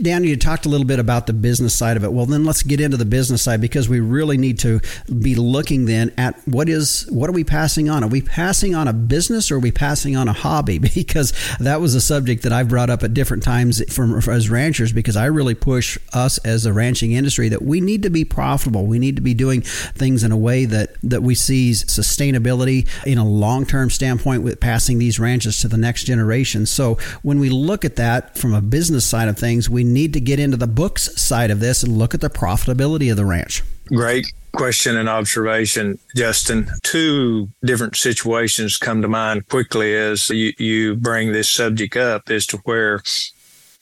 [0.00, 2.12] Dan, you talked a little bit about the business side of it.
[2.12, 4.80] Well, then let's get into the business side because we really need to
[5.20, 8.04] be looking then at what is what are we passing on?
[8.04, 10.80] Are we passing on a business or are we passing on a hobby?
[11.02, 14.92] Because that was a subject that I've brought up at different times from as ranchers
[14.92, 18.86] because I really push us as a ranching industry that we need to be profitable.
[18.86, 23.18] We need to be doing things in a way that that we see sustainability in
[23.18, 26.64] a long term standpoint with passing these ranches to the next generation.
[26.64, 30.20] So when we look at that from a business side of things, we need to
[30.20, 33.62] get into the books side of this and look at the profitability of the ranch?
[33.86, 36.70] Great question and observation, Justin.
[36.82, 42.46] Two different situations come to mind quickly as you, you bring this subject up as
[42.46, 43.02] to where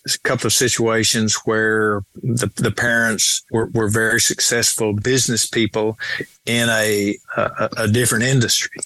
[0.07, 5.99] a couple of situations where the, the parents were, were very successful business people
[6.47, 8.81] in a, a, a different industry.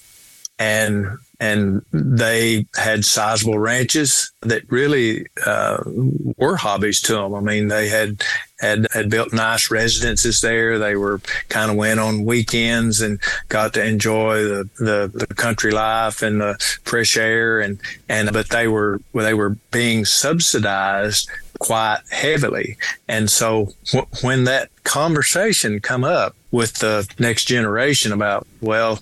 [0.57, 5.83] And and they had sizable ranches that really uh,
[6.37, 7.33] were hobbies to them.
[7.33, 8.23] I mean, they had
[8.59, 10.79] had had built nice residences there.
[10.79, 15.71] They were kind of went on weekends and got to enjoy the, the, the country
[15.71, 21.99] life and the fresh air and and but they were they were being subsidized quite
[22.11, 22.77] heavily.
[23.07, 28.99] And so w- when that conversation come up with the next generation about, well,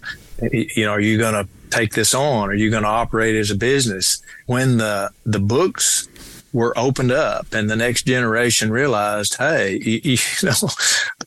[0.52, 2.50] you know, are you going to take this on?
[2.50, 4.22] Are you going to operate as a business?
[4.46, 6.08] When the the books
[6.54, 10.70] were opened up and the next generation realized, hey, you, you, know,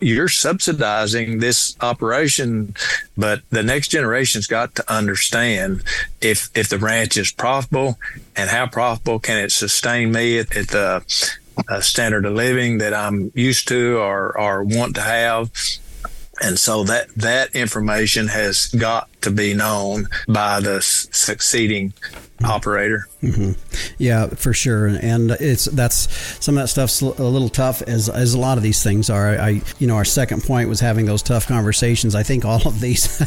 [0.00, 2.74] you're subsidizing this operation,
[3.16, 5.82] but the next generation's got to understand
[6.20, 7.98] if if the ranch is profitable
[8.36, 11.34] and how profitable can it sustain me at, at the
[11.68, 15.50] uh, standard of living that I'm used to or or want to have.
[16.42, 21.94] And so that that information has got to be known by the succeeding
[22.44, 23.08] operator.
[23.22, 23.52] Mm-hmm.
[23.98, 26.12] Yeah, for sure, and it's that's
[26.44, 29.38] some of that stuff's a little tough, as as a lot of these things are.
[29.38, 32.14] I, you know, our second point was having those tough conversations.
[32.14, 33.22] I think all of these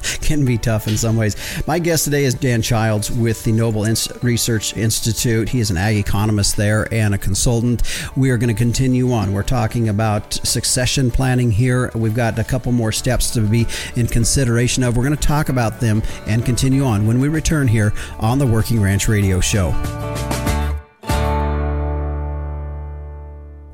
[0.22, 1.36] can be tough in some ways.
[1.66, 3.84] My guest today is Dan Childs with the Noble
[4.22, 5.48] Research Institute.
[5.48, 7.82] He is an ag economist there and a consultant.
[8.16, 9.32] We are going to continue on.
[9.32, 11.90] We're talking about succession planning here.
[11.94, 14.96] We've got a couple more steps to be in consideration of.
[14.96, 18.43] We're going to talk about them and continue on when we return here on the
[18.46, 19.74] Working Ranch Radio Show.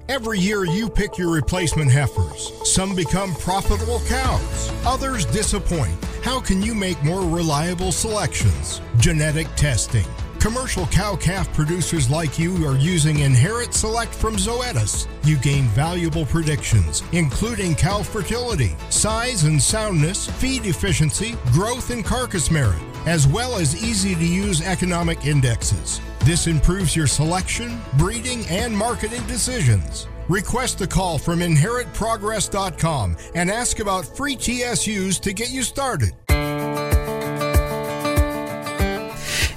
[0.09, 2.52] Every year you pick your replacement heifers.
[2.64, 5.94] Some become profitable cows, others disappoint.
[6.22, 8.80] How can you make more reliable selections?
[8.98, 10.04] Genetic testing.
[10.38, 15.06] Commercial cow calf producers like you are using Inherit Select from Zoetis.
[15.24, 22.50] You gain valuable predictions, including cow fertility, size and soundness, feed efficiency, growth and carcass
[22.50, 26.00] merit as well as easy to use economic indexes.
[26.20, 30.06] This improves your selection, breeding, and marketing decisions.
[30.28, 36.12] Request a call from inheritprogress.com and ask about free TSUs to get you started.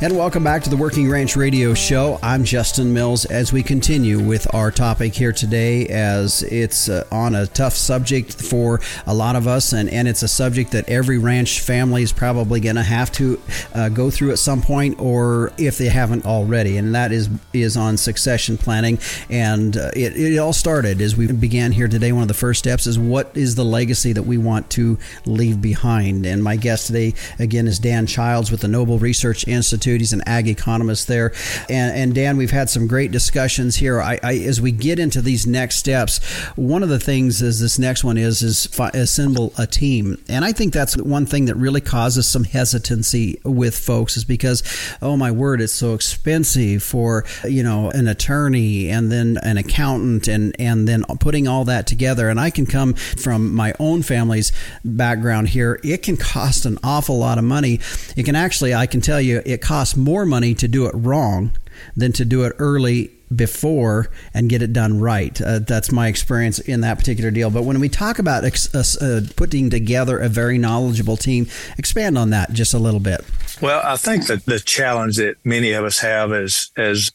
[0.04, 2.20] And welcome back to the Working Ranch Radio Show.
[2.22, 7.36] I'm Justin Mills as we continue with our topic here today, as it's uh, on
[7.36, 11.18] a tough subject for a lot of us, and, and it's a subject that every
[11.18, 13.42] ranch family is probably going to have to
[13.74, 17.78] uh, go through at some point, or if they haven't already, and that is is
[17.78, 19.00] on succession planning.
[19.30, 22.12] And uh, it, it all started as we began here today.
[22.12, 25.62] One of the first steps is what is the legacy that we want to leave
[25.62, 26.26] behind.
[26.26, 29.93] And my guest today, again, is Dan Childs with the Noble Research Institute.
[30.02, 31.34] He's an ag economist there.
[31.70, 34.02] And, and Dan, we've had some great discussions here.
[34.02, 36.20] I, I, as we get into these next steps,
[36.56, 40.46] one of the things is this next one is is fi- assemble a team, and
[40.46, 44.64] I think that's one thing that really causes some hesitancy with folks is because,
[45.02, 50.28] oh my word, it's so expensive for you know an attorney and then an accountant
[50.28, 52.30] and and then putting all that together.
[52.30, 54.52] And I can come from my own family's
[54.86, 55.80] background here.
[55.84, 57.80] It can cost an awful lot of money.
[58.16, 61.52] It can actually, I can tell you, it costs more money to do it wrong
[61.96, 65.42] than to do it early before and get it done right.
[65.42, 67.50] Uh, that's my experience in that particular deal.
[67.50, 72.18] But when we talk about ex- uh, uh putting together a very knowledgeable team, expand
[72.18, 73.22] on that just a little bit.
[73.62, 77.12] Well, I think that the challenge that many of us have as as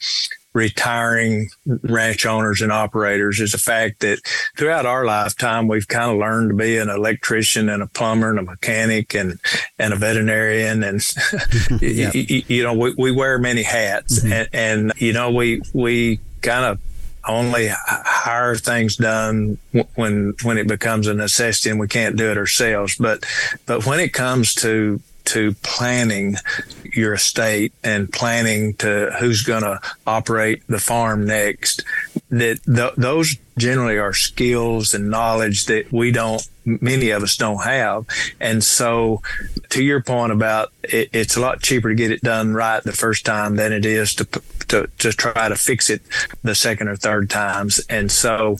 [0.58, 4.18] retiring ranch owners and operators is the fact that
[4.56, 8.40] throughout our lifetime, we've kind of learned to be an electrician and a plumber and
[8.40, 9.38] a mechanic and,
[9.78, 10.82] and a veterinarian.
[10.82, 11.00] And,
[11.80, 14.32] you, you, know, we, we wear many hats mm-hmm.
[14.32, 16.80] and, and, you know, we, we kind of
[17.26, 19.58] only hire things done
[19.94, 22.96] when when it becomes a necessity and we can't do it ourselves.
[22.96, 23.24] But
[23.66, 26.36] but when it comes to to planning
[26.84, 31.84] your estate and planning to who's going to operate the farm next
[32.30, 37.64] that th- those generally are skills and knowledge that we don't many of us don't
[37.64, 38.06] have.
[38.40, 39.22] And so
[39.70, 42.92] to your point about it, it's a lot cheaper to get it done right the
[42.92, 44.24] first time than it is to
[44.68, 46.02] to, to try to fix it
[46.42, 47.80] the second or third times.
[47.90, 48.58] And so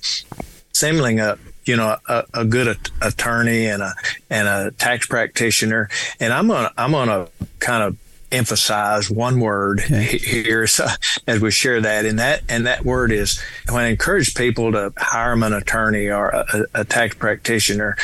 [0.72, 3.94] assembling a you know a, a good attorney and a
[4.30, 5.88] and a tax practitioner.
[6.18, 7.28] And i'm gonna i'm gonna
[7.60, 7.96] kind of
[8.30, 10.18] emphasize one word okay.
[10.18, 10.86] here so,
[11.26, 12.04] as we share that.
[12.04, 16.30] And that and that word is when i encourage people to hire an attorney or
[16.30, 17.96] a, a tax practitioner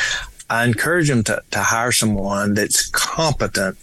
[0.49, 3.77] i encourage them to, to hire someone that's competent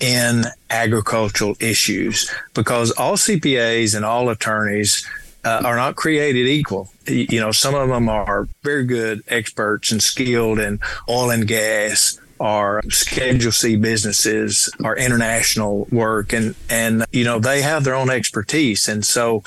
[0.00, 2.30] in agricultural issues.
[2.52, 5.08] Because all cpas and all attorneys
[5.44, 6.90] uh, are not created equal.
[7.06, 12.18] You know, some of them are very good experts and skilled in oil and gas
[12.38, 18.10] or Schedule C businesses or international work, and and you know they have their own
[18.10, 19.42] expertise, and so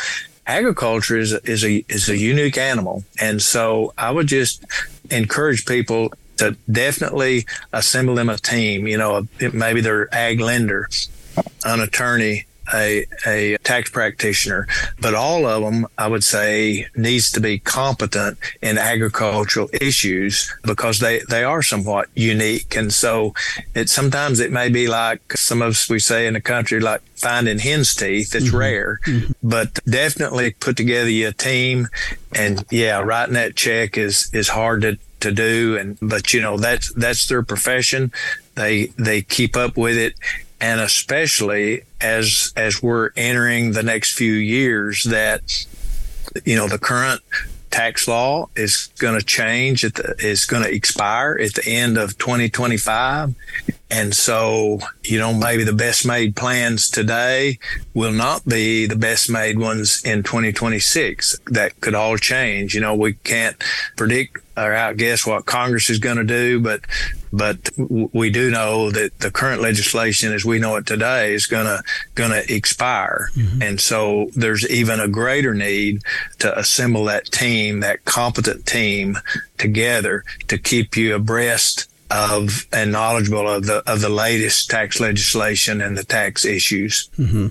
[0.45, 4.63] agriculture is is a is a unique animal, and so I would just
[5.11, 8.87] encourage people to definitely assemble them a team.
[8.87, 10.87] You know, maybe their ag lender,
[11.65, 14.67] an attorney, a, a tax practitioner,
[14.99, 20.99] but all of them, I would say, needs to be competent in agricultural issues because
[20.99, 22.75] they, they are somewhat unique.
[22.75, 23.33] And so
[23.75, 27.01] it sometimes it may be like some of us we say in the country, like
[27.15, 28.35] finding hen's teeth.
[28.35, 28.57] It's mm-hmm.
[28.57, 29.31] rare, mm-hmm.
[29.43, 31.87] but definitely put together a team.
[32.35, 35.77] And yeah, writing that check is, is hard to, to do.
[35.77, 38.11] And, but you know, that's, that's their profession.
[38.55, 40.15] They, they keep up with it
[40.59, 45.65] and especially as as we're entering the next few years that
[46.45, 47.21] you know the current
[47.69, 52.17] tax law is going to change it is going to expire at the end of
[52.17, 53.35] 2025
[53.89, 57.57] and so you know maybe the best made plans today
[57.93, 62.73] will not be the best made ones in 2026 that could all change.
[62.75, 63.61] You know we can't
[63.95, 66.81] predict or outguess what Congress is going to do, but
[67.31, 71.65] but we do know that the current legislation, as we know it today, is going
[71.65, 71.83] to
[72.15, 73.61] going to expire, mm-hmm.
[73.61, 76.01] and so there's even a greater need
[76.39, 79.17] to assemble that team, that competent team,
[79.57, 85.81] together to keep you abreast of and knowledgeable of the of the latest tax legislation
[85.81, 87.09] and the tax issues.
[87.17, 87.47] Mm-hmm.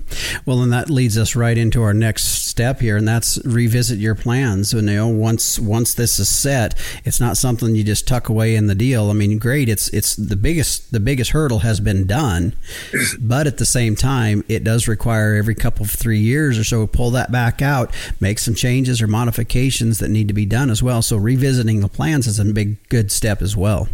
[0.49, 4.15] Well, and that leads us right into our next step here, and that's revisit your
[4.15, 4.73] plans.
[4.73, 8.67] You know, once once this is set, it's not something you just tuck away in
[8.67, 9.11] the deal.
[9.11, 12.55] I mean, great, it's it's the biggest the biggest hurdle has been done,
[13.21, 16.87] but at the same time, it does require every couple of three years or so
[16.87, 20.83] pull that back out, make some changes or modifications that need to be done as
[20.83, 21.03] well.
[21.03, 23.89] So revisiting the plans is a big good step as well.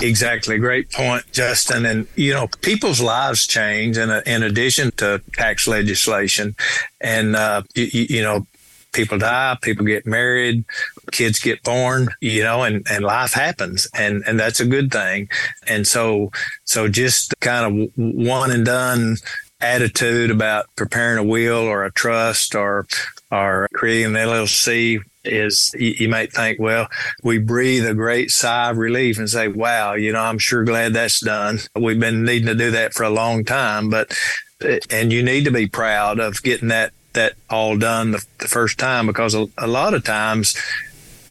[0.00, 0.58] Exactly.
[0.58, 1.86] Great point, Justin.
[1.86, 6.56] And, you know, people's lives change in, a, in addition to tax legislation.
[7.00, 8.46] And, uh, you, you know,
[8.92, 10.64] people die, people get married,
[11.10, 15.28] kids get born, you know, and, and life happens and, and that's a good thing.
[15.66, 16.30] And so,
[16.64, 19.16] so just kind of one and done
[19.60, 22.86] attitude about preparing a will or a trust or,
[23.30, 26.88] or creating an LLC is you, you, might think, well,
[27.22, 30.92] we breathe a great sigh of relief and say, wow, you know, I'm sure glad
[30.92, 31.58] that's done.
[31.76, 34.16] We've been needing to do that for a long time, but,
[34.62, 38.48] eh, and you need to be proud of getting that, that all done the, the
[38.48, 40.56] first time because a, a lot of times,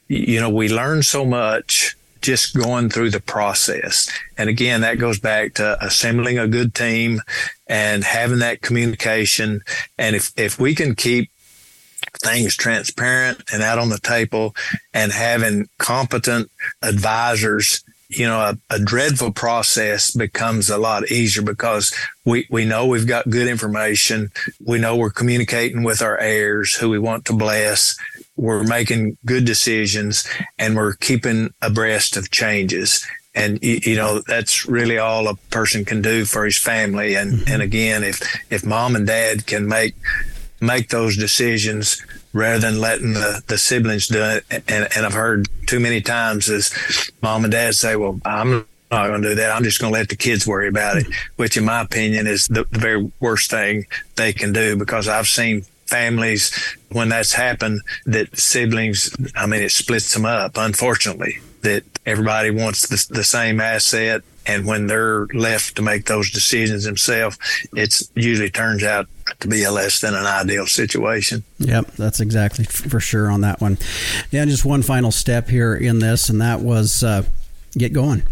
[0.08, 4.10] you know, we learn so much just going through the process.
[4.38, 7.20] And again, that goes back to assembling a good team
[7.68, 9.62] and having that communication.
[9.98, 11.31] And if, if we can keep
[12.20, 14.56] things transparent and out on the table
[14.94, 16.50] and having competent
[16.82, 21.96] advisors you know, a, a, dreadful process becomes a lot easier because
[22.26, 24.32] we, we know we've got good information.
[24.66, 27.98] We know we're communicating with our heirs who we want to bless.
[28.36, 30.28] We're making good decisions
[30.60, 33.06] and we're keeping abreast of changes.
[33.34, 37.16] And, you know, that's really all a person can do for his family.
[37.16, 37.54] And, mm-hmm.
[37.54, 39.96] and again, if, if mom and dad can make
[40.62, 42.02] make those decisions
[42.34, 44.46] rather than letting the, the siblings do it.
[44.50, 49.08] And, and I've heard too many times as mom and dad say, well, I'm not
[49.08, 49.56] going to do that.
[49.56, 51.34] I'm just going to let the kids worry about it, mm-hmm.
[51.36, 53.86] which in my opinion is the, the very worst thing
[54.16, 56.54] they can do because I've seen families
[56.92, 62.88] when that's happened that siblings, I mean, it splits them up, unfortunately, that everybody wants
[62.88, 67.38] the, the same asset and when they're left to make those decisions themselves,
[67.74, 69.08] it's usually turns out
[69.40, 71.44] to be a less than an ideal situation.
[71.60, 73.78] Yep, that's exactly for sure on that one.
[74.32, 77.24] Yeah, just one final step here in this, and that was uh,
[77.78, 78.24] get going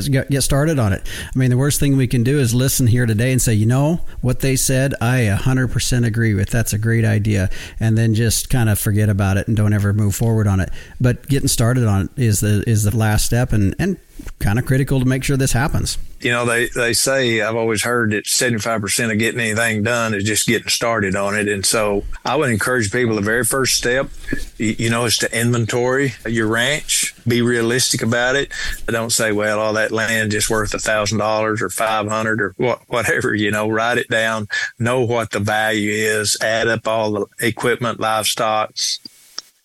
[0.00, 1.06] get get started on it.
[1.34, 3.66] I mean, the worst thing we can do is listen here today and say, you
[3.66, 6.50] know, what they said, I 100% agree with.
[6.50, 9.92] That's a great idea, and then just kind of forget about it and don't ever
[9.92, 10.70] move forward on it.
[11.00, 13.98] But getting started on it is the is the last step, and and
[14.38, 15.98] kind of critical to make sure this happens.
[16.20, 20.22] You know, they, they say, I've always heard that 75% of getting anything done is
[20.22, 21.48] just getting started on it.
[21.48, 24.08] And so I would encourage people the very first step,
[24.56, 28.52] you know, is to inventory your ranch, be realistic about it.
[28.86, 32.54] Don't say, well, all that land just worth a thousand dollars or 500 or
[32.86, 34.46] whatever, you know, write it down,
[34.78, 38.72] know what the value is, add up all the equipment, livestock,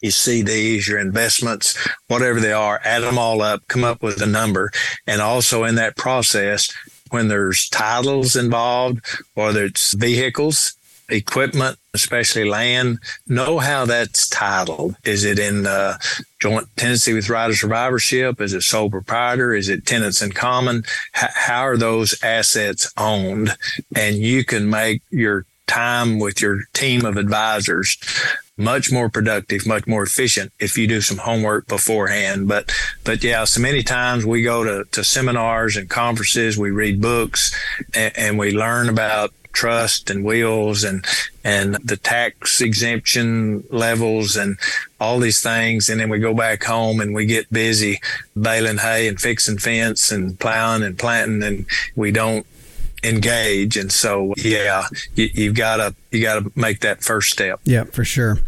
[0.01, 1.77] your CDs, your investments,
[2.07, 4.71] whatever they are, add them all up, come up with a number.
[5.05, 6.71] And also in that process,
[7.09, 8.99] when there's titles involved,
[9.33, 10.77] whether it's vehicles,
[11.09, 14.95] equipment, especially land, know how that's titled.
[15.05, 15.97] Is it in uh,
[16.39, 18.41] joint tenancy with right of survivorship?
[18.41, 19.53] Is it sole proprietor?
[19.53, 20.83] Is it tenants in common?
[21.15, 23.55] H- how are those assets owned?
[23.95, 27.97] And you can make your time with your team of advisors
[28.57, 32.47] much more productive, much more efficient if you do some homework beforehand.
[32.47, 37.01] But, but yeah, so many times we go to, to seminars and conferences, we read
[37.01, 37.55] books
[37.93, 41.03] and, and we learn about trust and wills and
[41.43, 44.55] and the tax exemption levels and
[44.99, 47.99] all these things and then we go back home and we get busy
[48.39, 52.45] baling hay and fixing fence and plowing and planting and we don't
[53.03, 53.77] engage.
[53.77, 57.59] And so yeah you, have got to you got to make that first step.
[57.63, 58.39] Yeah for sure.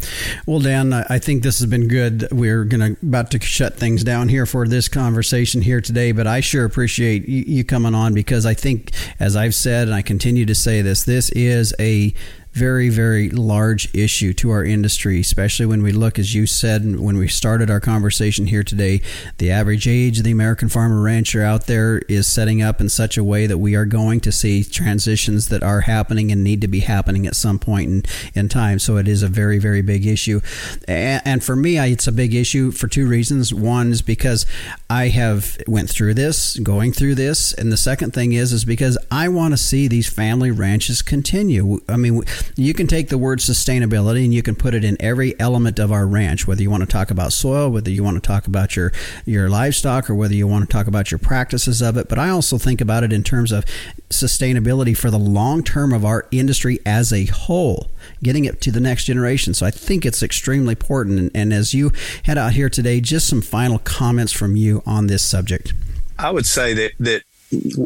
[0.45, 2.27] Well dan i think this has been good.
[2.31, 6.39] We're gonna about to shut things down here for this conversation here today but i
[6.39, 10.55] sure appreciate you coming on because i think as i've said and i continue to
[10.55, 12.13] say this this is a
[12.59, 17.17] very, very large issue to our industry, especially when we look, as you said when
[17.17, 19.01] we started our conversation here today,
[19.37, 23.17] the average age of the American farmer rancher out there is setting up in such
[23.17, 26.67] a way that we are going to see transitions that are happening and need to
[26.67, 28.03] be happening at some point in,
[28.35, 28.77] in time.
[28.77, 30.41] So it is a very, very big issue.
[30.85, 33.53] And, and for me, it's a big issue for two reasons.
[33.53, 34.45] One is because
[34.89, 38.97] I have went through this, going through this, and the second thing is is because
[39.09, 41.79] I want to see these family ranches continue.
[41.87, 42.23] I mean,
[42.55, 45.91] you can take the word sustainability and you can put it in every element of
[45.91, 48.75] our ranch, whether you want to talk about soil, whether you want to talk about
[48.75, 48.91] your,
[49.25, 52.09] your livestock, or whether you want to talk about your practices of it.
[52.09, 53.65] But I also think about it in terms of
[54.09, 57.89] sustainability for the long term of our industry as a whole,
[58.23, 59.53] getting it to the next generation.
[59.53, 61.19] So I think it's extremely important.
[61.19, 61.91] And, and as you
[62.23, 65.73] head out here today, just some final comments from you on this subject.
[66.17, 67.23] I would say that that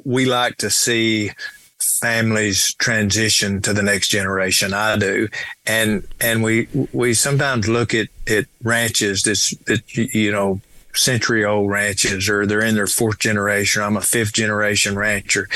[0.04, 1.32] we like to see
[2.04, 4.74] families transition to the next generation.
[4.74, 5.30] I do,
[5.66, 10.60] and and we we sometimes look at at ranches that's that you know
[10.94, 13.82] century old ranches or they're in their fourth generation.
[13.82, 15.48] I'm a fifth generation rancher,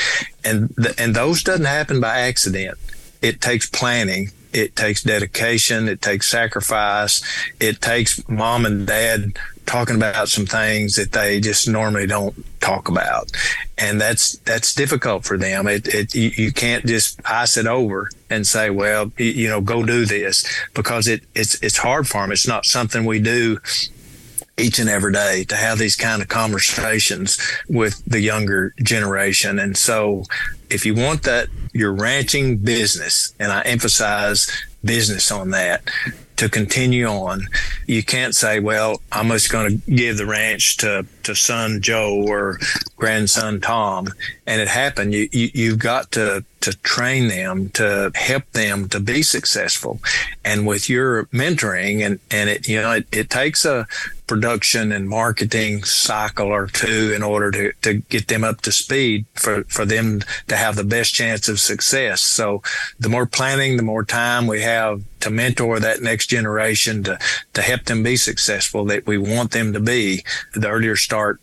[0.42, 2.78] and the, and those doesn't happen by accident.
[3.20, 4.30] It takes planning.
[4.54, 5.86] It takes dedication.
[5.86, 7.22] It takes sacrifice.
[7.60, 9.38] It takes mom and dad
[9.68, 13.30] talking about some things that they just normally don't talk about.
[13.76, 15.68] And that's that's difficult for them.
[15.68, 19.84] It, it you, you can't just ice it over and say well you know go
[19.84, 20.44] do this
[20.74, 23.58] because it it's it's hard for them it's not something we do
[24.58, 27.38] each and every day to have these kind of conversations
[27.68, 29.58] with the younger generation.
[29.60, 30.24] And so
[30.68, 34.50] if you want that your ranching business and i emphasize
[34.84, 35.82] business on that
[36.38, 37.46] to continue on.
[37.86, 42.24] You can't say, well, I'm just going to give the ranch to, to son Joe
[42.26, 42.58] or
[42.96, 44.08] grandson Tom.
[44.46, 45.12] And it happened.
[45.12, 50.00] You, you, you've got to, to train them to help them to be successful.
[50.44, 53.86] And with your mentoring and, and it, you know, it, it takes a,
[54.28, 59.24] production and marketing cycle or two in order to, to get them up to speed
[59.34, 62.22] for, for them to have the best chance of success.
[62.22, 62.62] So
[63.00, 67.18] the more planning, the more time we have to mentor that next generation to,
[67.54, 70.22] to help them be successful that we want them to be,
[70.54, 71.40] the earlier start,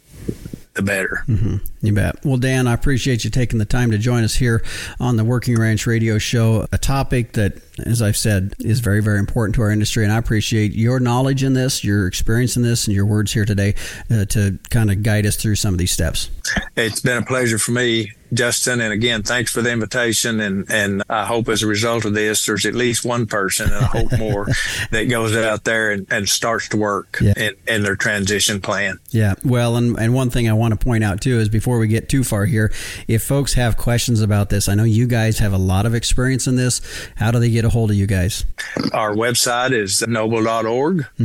[0.76, 1.24] the better.
[1.28, 1.58] Mm-hmm.
[1.82, 2.24] You bet.
[2.24, 4.64] Well, Dan, I appreciate you taking the time to join us here
[5.00, 9.20] on the Working Ranch Radio Show, a topic that, as I've said, is very, very
[9.20, 10.04] important to our industry.
[10.04, 13.46] And I appreciate your knowledge in this, your experience in this, and your words here
[13.46, 13.76] today
[14.12, 16.30] uh, to kind of guide us through some of these steps.
[16.76, 18.82] It's been a pleasure for me Justin.
[18.82, 20.40] And again, thanks for the invitation.
[20.40, 23.84] And, and I hope as a result of this, there's at least one person, and
[23.84, 24.48] I hope more,
[24.92, 27.34] that goes out there and, and starts to work yeah.
[27.36, 29.00] in, in their transition plan.
[29.10, 29.36] Yeah.
[29.44, 32.10] Well, and, and one thing I want to point out too is before we get
[32.10, 32.72] too far here,
[33.08, 36.48] if folks have questions about this, I know you guys have a lot of experience
[36.48, 36.82] in this.
[37.16, 38.46] How do they get a hold of you guys?
[38.94, 41.24] Our website is noble.org, mm-hmm.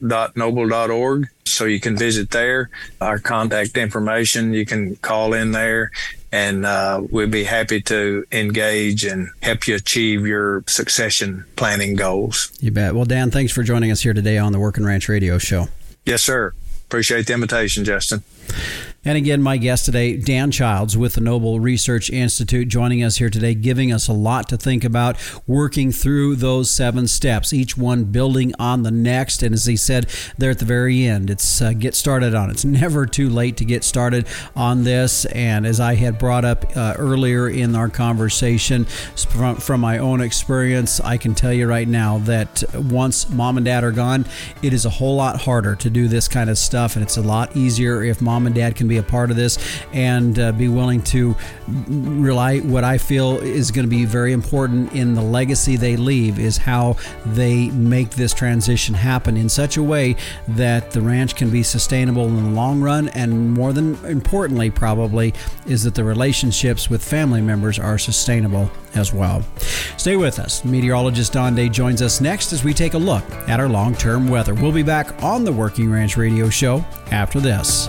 [0.00, 1.28] www.noble.org.
[1.44, 2.70] So you can visit there.
[3.00, 5.90] Our contact information, you can call in there
[6.32, 12.50] and uh, we'd be happy to engage and help you achieve your succession planning goals.
[12.60, 12.94] You bet.
[12.94, 15.68] Well, Dan, thanks for joining us here today on the Working Ranch Radio Show.
[16.06, 16.54] Yes, sir.
[16.86, 18.22] Appreciate the invitation, Justin.
[19.04, 23.30] And again, my guest today, Dan Childs with the Noble Research Institute, joining us here
[23.30, 28.04] today, giving us a lot to think about, working through those seven steps, each one
[28.04, 29.42] building on the next.
[29.42, 32.48] And as he said there at the very end, it's uh, get started on.
[32.48, 34.24] It's never too late to get started
[34.54, 35.24] on this.
[35.24, 40.20] And as I had brought up uh, earlier in our conversation, from, from my own
[40.20, 44.26] experience, I can tell you right now that once mom and dad are gone,
[44.62, 46.94] it is a whole lot harder to do this kind of stuff.
[46.94, 49.58] And it's a lot easier if mom and dad can be a part of this
[49.92, 51.34] and uh, be willing to
[51.88, 56.38] rely what I feel is going to be very important in the legacy they leave
[56.38, 60.16] is how they make this transition happen in such a way
[60.48, 65.32] that the ranch can be sustainable in the long run and more than importantly probably
[65.66, 69.42] is that the relationships with family members are sustainable as well.
[69.96, 70.64] Stay with us.
[70.64, 74.54] Meteorologist Don Day joins us next as we take a look at our long-term weather.
[74.54, 77.88] We'll be back on the Working Ranch Radio Show after this.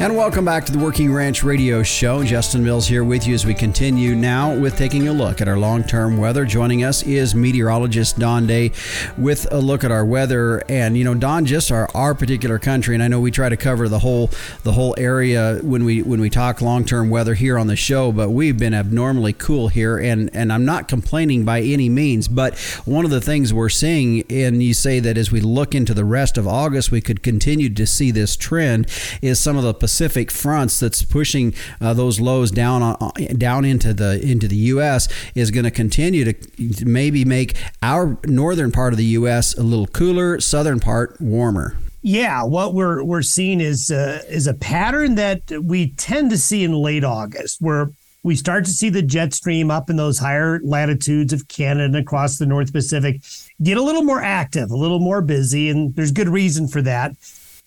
[0.00, 2.22] And welcome back to the Working Ranch Radio Show.
[2.22, 5.58] Justin Mills here with you as we continue now with taking a look at our
[5.58, 6.44] long term weather.
[6.44, 8.70] Joining us is meteorologist Don Day
[9.18, 10.62] with a look at our weather.
[10.68, 13.56] And, you know, Don, just our, our particular country, and I know we try to
[13.56, 14.30] cover the whole
[14.62, 18.12] the whole area when we when we talk long term weather here on the show,
[18.12, 22.28] but we've been abnormally cool here and, and I'm not complaining by any means.
[22.28, 25.92] But one of the things we're seeing, and you say that as we look into
[25.92, 28.86] the rest of August, we could continue to see this trend,
[29.20, 33.94] is some of the Pacific fronts that's pushing uh, those lows down on, down into
[33.94, 35.08] the into the U.S.
[35.34, 39.56] is going to continue to maybe make our northern part of the U.S.
[39.56, 41.78] a little cooler, southern part warmer.
[42.02, 46.64] Yeah, what we're we're seeing is uh, is a pattern that we tend to see
[46.64, 47.90] in late August, where
[48.22, 51.96] we start to see the jet stream up in those higher latitudes of Canada and
[51.96, 53.22] across the North Pacific
[53.62, 57.16] get a little more active, a little more busy, and there's good reason for that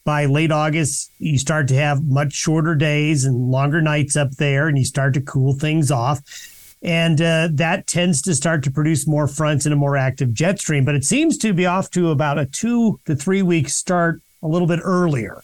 [0.03, 4.67] by late August, you start to have much shorter days and longer nights up there,
[4.67, 6.21] and you start to cool things off.
[6.81, 10.59] And uh, that tends to start to produce more fronts and a more active jet
[10.59, 10.83] stream.
[10.83, 14.47] But it seems to be off to about a two to three week start a
[14.47, 15.43] little bit earlier.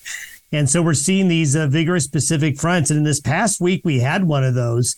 [0.51, 2.89] And so we're seeing these uh, vigorous Pacific fronts.
[2.89, 4.95] And in this past week, we had one of those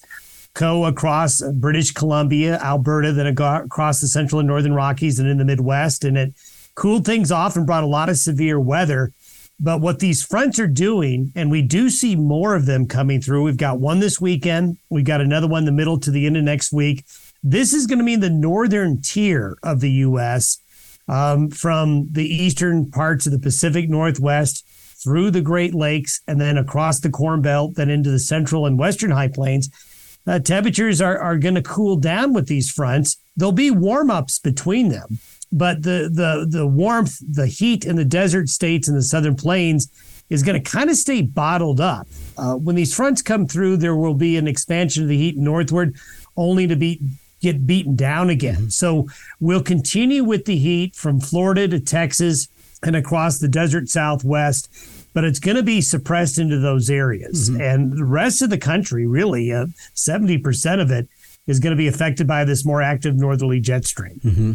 [0.53, 5.45] go across British Columbia, Alberta, then across the central and northern Rockies and in the
[5.45, 6.03] Midwest.
[6.03, 6.33] And it
[6.75, 9.11] cooled things off and brought a lot of severe weather.
[9.59, 13.43] But what these fronts are doing, and we do see more of them coming through.
[13.43, 14.77] We've got one this weekend.
[14.89, 17.05] We've got another one the middle to the end of next week.
[17.43, 20.59] This is going to mean the northern tier of the U.S.
[21.07, 24.65] Um, from the eastern parts of the Pacific Northwest
[25.03, 28.79] through the Great Lakes and then across the Corn Belt, then into the central and
[28.79, 29.69] western high plains.
[30.27, 33.17] Uh, temperatures are, are going to cool down with these fronts.
[33.35, 35.19] There'll be warm ups between them
[35.51, 39.89] but the the the warmth, the heat in the desert states and the southern plains
[40.29, 42.07] is going to kind of stay bottled up.
[42.37, 45.95] Uh, when these fronts come through, there will be an expansion of the heat northward,
[46.37, 47.01] only to be
[47.41, 48.69] get beaten down again.
[48.69, 49.07] So
[49.39, 52.47] we'll continue with the heat from Florida to Texas
[52.83, 54.69] and across the desert southwest,
[55.13, 57.49] but it's going to be suppressed into those areas.
[57.49, 57.61] Mm-hmm.
[57.61, 61.07] And the rest of the country, really, uh, 70% of it
[61.49, 64.19] is going to be affected by this more active northerly jet stream.
[64.23, 64.53] Mm-hmm.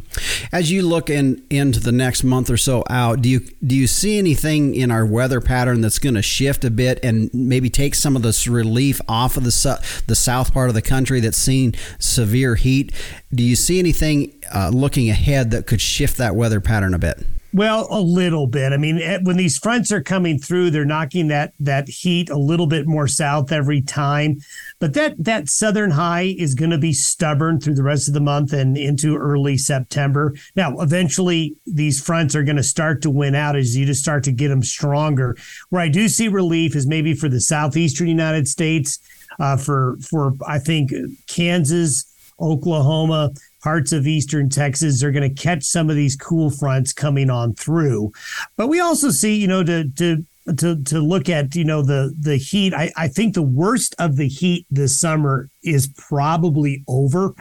[0.53, 3.87] As you look in into the next month or so out, do you do you
[3.87, 7.95] see anything in our weather pattern that's going to shift a bit and maybe take
[7.95, 9.77] some of this relief off of the su-
[10.07, 12.93] the south part of the country that's seen severe heat?
[13.35, 17.27] Do you see anything uh, looking ahead that could shift that weather pattern a bit?
[17.55, 18.73] Well, a little bit.
[18.73, 22.67] I mean, when these fronts are coming through, they're knocking that that heat a little
[22.67, 24.39] bit more south every time.
[24.81, 28.21] But that that southern high is going to be stubborn through the rest of the
[28.21, 30.35] month and into early September.
[30.57, 34.25] Now, eventually, these fronts are going to start to win out as you just start
[34.25, 35.37] to get them stronger.
[35.71, 38.99] Where I do see relief is maybe for the southeastern United States,
[39.39, 40.91] uh, for for I think
[41.29, 42.05] Kansas,
[42.41, 43.31] Oklahoma,
[43.65, 47.55] parts of eastern Texas are going to catch some of these cool fronts coming on
[47.55, 48.13] through.
[48.59, 50.23] But we also see, you know, to to
[50.59, 52.75] to to look at, you know, the the heat.
[52.75, 57.35] I, I think the worst of the heat this summer is probably over.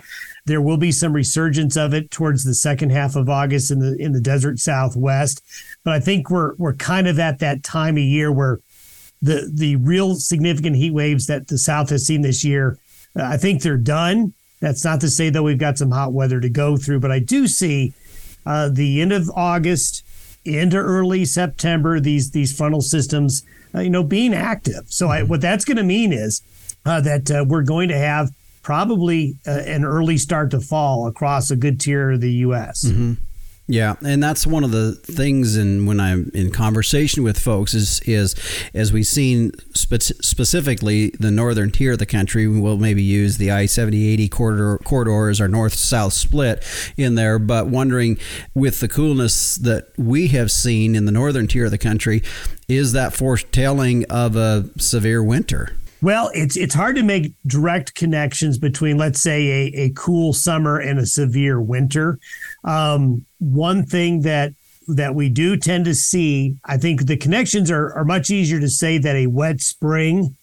[0.45, 3.97] There will be some resurgence of it towards the second half of August in the
[3.97, 5.41] in the desert southwest.
[5.83, 8.61] But I think we're we're kind of at that time of year where
[9.21, 12.79] the the real significant heat waves that the South has seen this year,
[13.13, 14.33] I think they're done
[14.63, 17.19] that's not to say that we've got some hot weather to go through, but I
[17.19, 17.93] do see
[18.45, 20.05] uh, the end of August
[20.45, 23.43] into early September these these frontal systems,
[23.75, 24.85] uh, you know, being active.
[24.87, 26.41] So I, what that's going to mean is
[26.85, 28.29] uh, that uh, we're going to have
[28.61, 32.85] probably uh, an early start to fall across a good tier of the U.S.
[32.85, 33.15] Mm-hmm.
[33.65, 35.55] Yeah, and that's one of the things.
[35.55, 38.35] And when I'm in conversation with folks, is is
[38.73, 43.53] as we've seen spe- specifically the northern tier of the country, we'll maybe use the
[43.53, 46.63] I-70-80 corridor corridor as our north-south split
[46.97, 47.39] in there.
[47.39, 48.17] But wondering
[48.53, 52.21] with the coolness that we have seen in the northern tier of the country,
[52.67, 55.77] is that foretelling of a severe winter?
[56.03, 60.77] Well, it's it's hard to make direct connections between, let's say, a, a cool summer
[60.77, 62.19] and a severe winter.
[62.65, 64.53] Um, one thing that
[64.89, 68.69] that we do tend to see, I think the connections are, are much easier to
[68.69, 70.35] say that a wet spring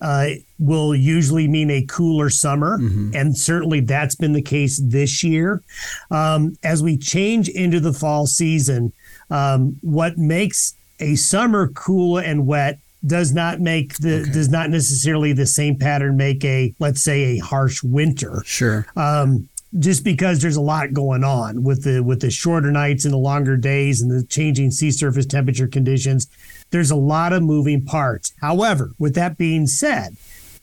[0.00, 2.78] uh, will usually mean a cooler summer.
[2.78, 3.12] Mm-hmm.
[3.14, 5.62] And certainly that's been the case this year.
[6.10, 8.92] Um, as we change into the fall season,
[9.30, 14.32] um, what makes a summer cool and wet does not make the okay.
[14.32, 18.42] does not necessarily the same pattern make a let's say a harsh winter.
[18.44, 18.86] Sure.
[18.96, 19.48] Um,
[19.78, 23.18] just because there's a lot going on with the with the shorter nights and the
[23.18, 26.28] longer days and the changing sea surface temperature conditions
[26.70, 30.16] there's a lot of moving parts however with that being said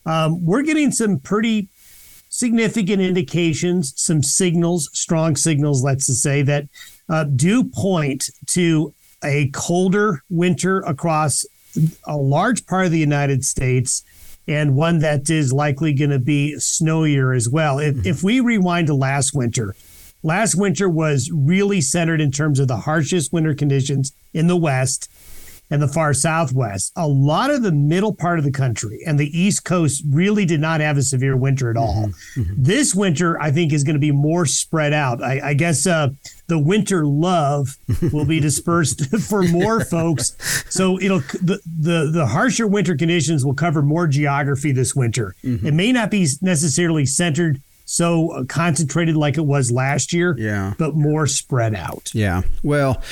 [0.05, 1.69] um, we're getting some pretty
[2.29, 6.67] significant indications some signals strong signals let's just say that
[7.09, 11.45] uh, do point to a colder winter across
[12.05, 14.03] a large part of the united states
[14.47, 17.80] and one that is likely going to be snowier as well.
[17.80, 18.07] If, mm-hmm.
[18.07, 19.76] if we rewind to last winter,
[20.21, 25.09] last winter was really centered in terms of the harshest winter conditions in the West
[25.74, 26.93] and the far southwest.
[26.95, 30.59] A lot of the middle part of the country and the east coast really did
[30.59, 32.09] not have a severe winter at all.
[32.09, 32.41] Mm-hmm.
[32.41, 32.53] mm-hmm.
[32.63, 35.24] This winter, I think, is going to be more spread out.
[35.24, 36.09] I, I guess uh,
[36.45, 37.76] the winter love
[38.13, 40.38] will be dispersed for more folks.
[40.69, 45.34] So it'll the, the the harsher winter conditions will cover more geography this winter.
[45.43, 45.65] Mm-hmm.
[45.65, 47.63] It may not be necessarily centered
[47.93, 52.09] so uh, concentrated like it was last year, yeah, but more spread out.
[52.15, 52.41] Yeah.
[52.63, 53.03] Well,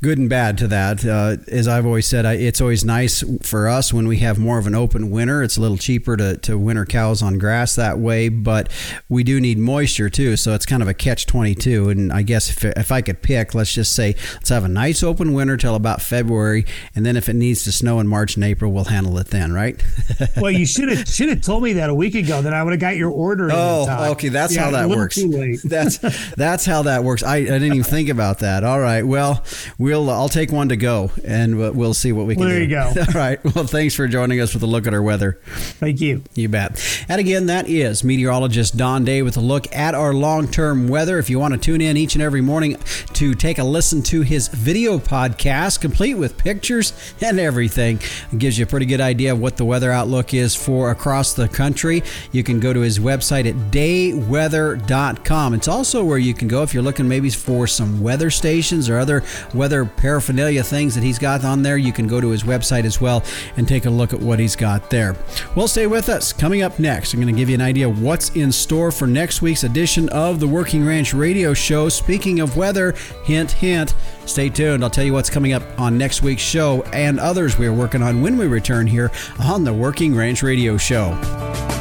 [0.00, 1.04] good and bad to that.
[1.04, 4.58] Uh, as I've always said, I, it's always nice for us when we have more
[4.58, 5.42] of an open winter.
[5.42, 8.72] It's a little cheaper to, to winter cows on grass that way, but
[9.10, 10.38] we do need moisture too.
[10.38, 11.90] So it's kind of a catch 22.
[11.90, 15.02] And I guess if, if I could pick, let's just say, let's have a nice
[15.02, 16.64] open winter till about February.
[16.94, 19.52] And then if it needs to snow in March and April, we'll handle it then,
[19.52, 19.84] right?
[20.38, 22.40] well, you should have should have told me that a week ago.
[22.40, 23.50] Then I would have got your order.
[23.52, 24.29] Oh, okay.
[24.32, 25.18] That's yeah, how that works.
[25.64, 25.98] That's
[26.34, 27.22] that's how that works.
[27.22, 28.64] I, I didn't even think about that.
[28.64, 29.02] All right.
[29.02, 29.44] Well,
[29.78, 32.66] we'll uh, I'll take one to go, and we'll see what we can there do.
[32.66, 33.00] There you go.
[33.08, 33.44] All right.
[33.44, 35.38] Well, thanks for joining us with a look at our weather.
[35.44, 36.22] Thank you.
[36.34, 37.04] You bet.
[37.08, 41.18] And again, that is meteorologist Don Day with a look at our long-term weather.
[41.18, 42.76] If you want to tune in each and every morning
[43.14, 48.00] to take a listen to his video podcast, complete with pictures and everything,
[48.32, 51.34] it gives you a pretty good idea of what the weather outlook is for across
[51.34, 52.02] the country.
[52.32, 55.54] You can go to his website at dayweather weather.com.
[55.54, 58.98] It's also where you can go if you're looking maybe for some weather stations or
[58.98, 59.22] other
[59.54, 61.76] weather paraphernalia things that he's got on there.
[61.76, 63.22] You can go to his website as well
[63.56, 65.16] and take a look at what he's got there.
[65.54, 66.32] Well, stay with us.
[66.32, 69.42] Coming up next, I'm going to give you an idea what's in store for next
[69.42, 71.88] week's edition of the Working Ranch Radio Show.
[71.88, 72.92] Speaking of weather,
[73.24, 73.94] hint, hint.
[74.26, 74.84] Stay tuned.
[74.84, 78.02] I'll tell you what's coming up on next week's show and others we are working
[78.02, 79.10] on when we return here
[79.40, 81.79] on the Working Ranch Radio Show.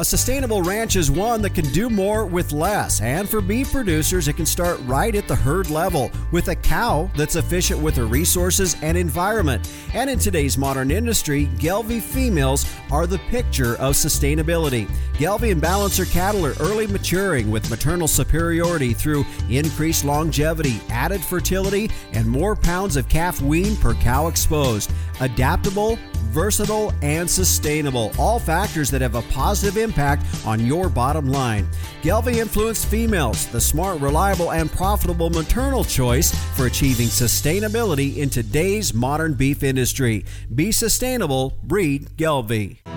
[0.00, 4.28] A sustainable ranch is one that can do more with less, and for beef producers,
[4.28, 8.06] it can start right at the herd level with a cow that's efficient with her
[8.06, 9.70] resources and environment.
[9.92, 14.90] And in today's modern industry, Gelbvieh females are the picture of sustainability.
[15.18, 21.90] Gelbvieh and Balancer cattle are early maturing with maternal superiority through increased longevity, added fertility,
[22.14, 24.90] and more pounds of calf wean per cow exposed.
[25.20, 25.98] Adaptable,
[26.30, 28.12] versatile, and sustainable.
[28.18, 31.68] All factors that have a positive impact on your bottom line.
[32.02, 38.94] Gelbvieh influenced females, the smart, reliable, and profitable maternal choice for achieving sustainability in today's
[38.94, 40.24] modern beef industry.
[40.54, 42.89] Be sustainable, breed Gelbvieh.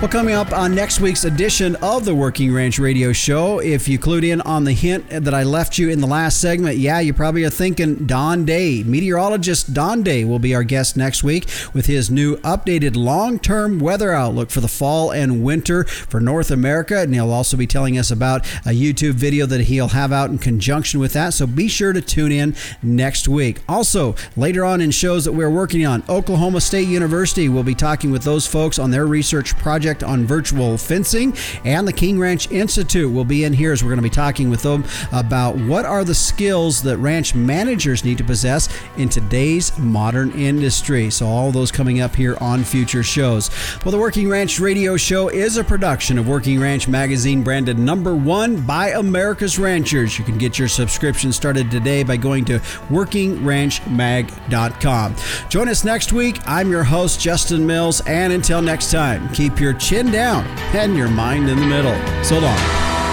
[0.00, 3.98] Well, coming up on next week's edition of the Working Ranch Radio Show, if you
[3.98, 7.12] clued in on the hint that I left you in the last segment, yeah, you
[7.12, 8.84] probably are thinking Don Day.
[8.84, 13.80] Meteorologist Don Day will be our guest next week with his new updated long term
[13.80, 17.00] weather outlook for the fall and winter for North America.
[17.00, 20.38] And he'll also be telling us about a YouTube video that he'll have out in
[20.38, 21.34] conjunction with that.
[21.34, 23.62] So be sure to tune in next week.
[23.68, 28.12] Also, later on in shows that we're working on, Oklahoma State University will be talking
[28.12, 31.34] with those folks on their research project project on virtual fencing.
[31.64, 34.50] And the King Ranch Institute will be in here as we're going to be talking
[34.50, 38.68] with them about what are the skills that ranch managers need to possess
[38.98, 41.08] in today's modern industry.
[41.10, 43.50] So, all those coming up here on future shows.
[43.84, 48.14] Well, the Working Ranch Radio Show is a production of Working Ranch Magazine, branded number
[48.14, 50.18] one by America's Ranchers.
[50.18, 52.58] You can get your subscription started today by going to
[52.90, 55.16] workingranchmag.com.
[55.48, 56.36] Join us next week.
[56.46, 61.08] I'm your host, Justin Mills, and until next time, keep your chin down and your
[61.08, 61.96] mind in the middle.
[62.24, 63.07] So long.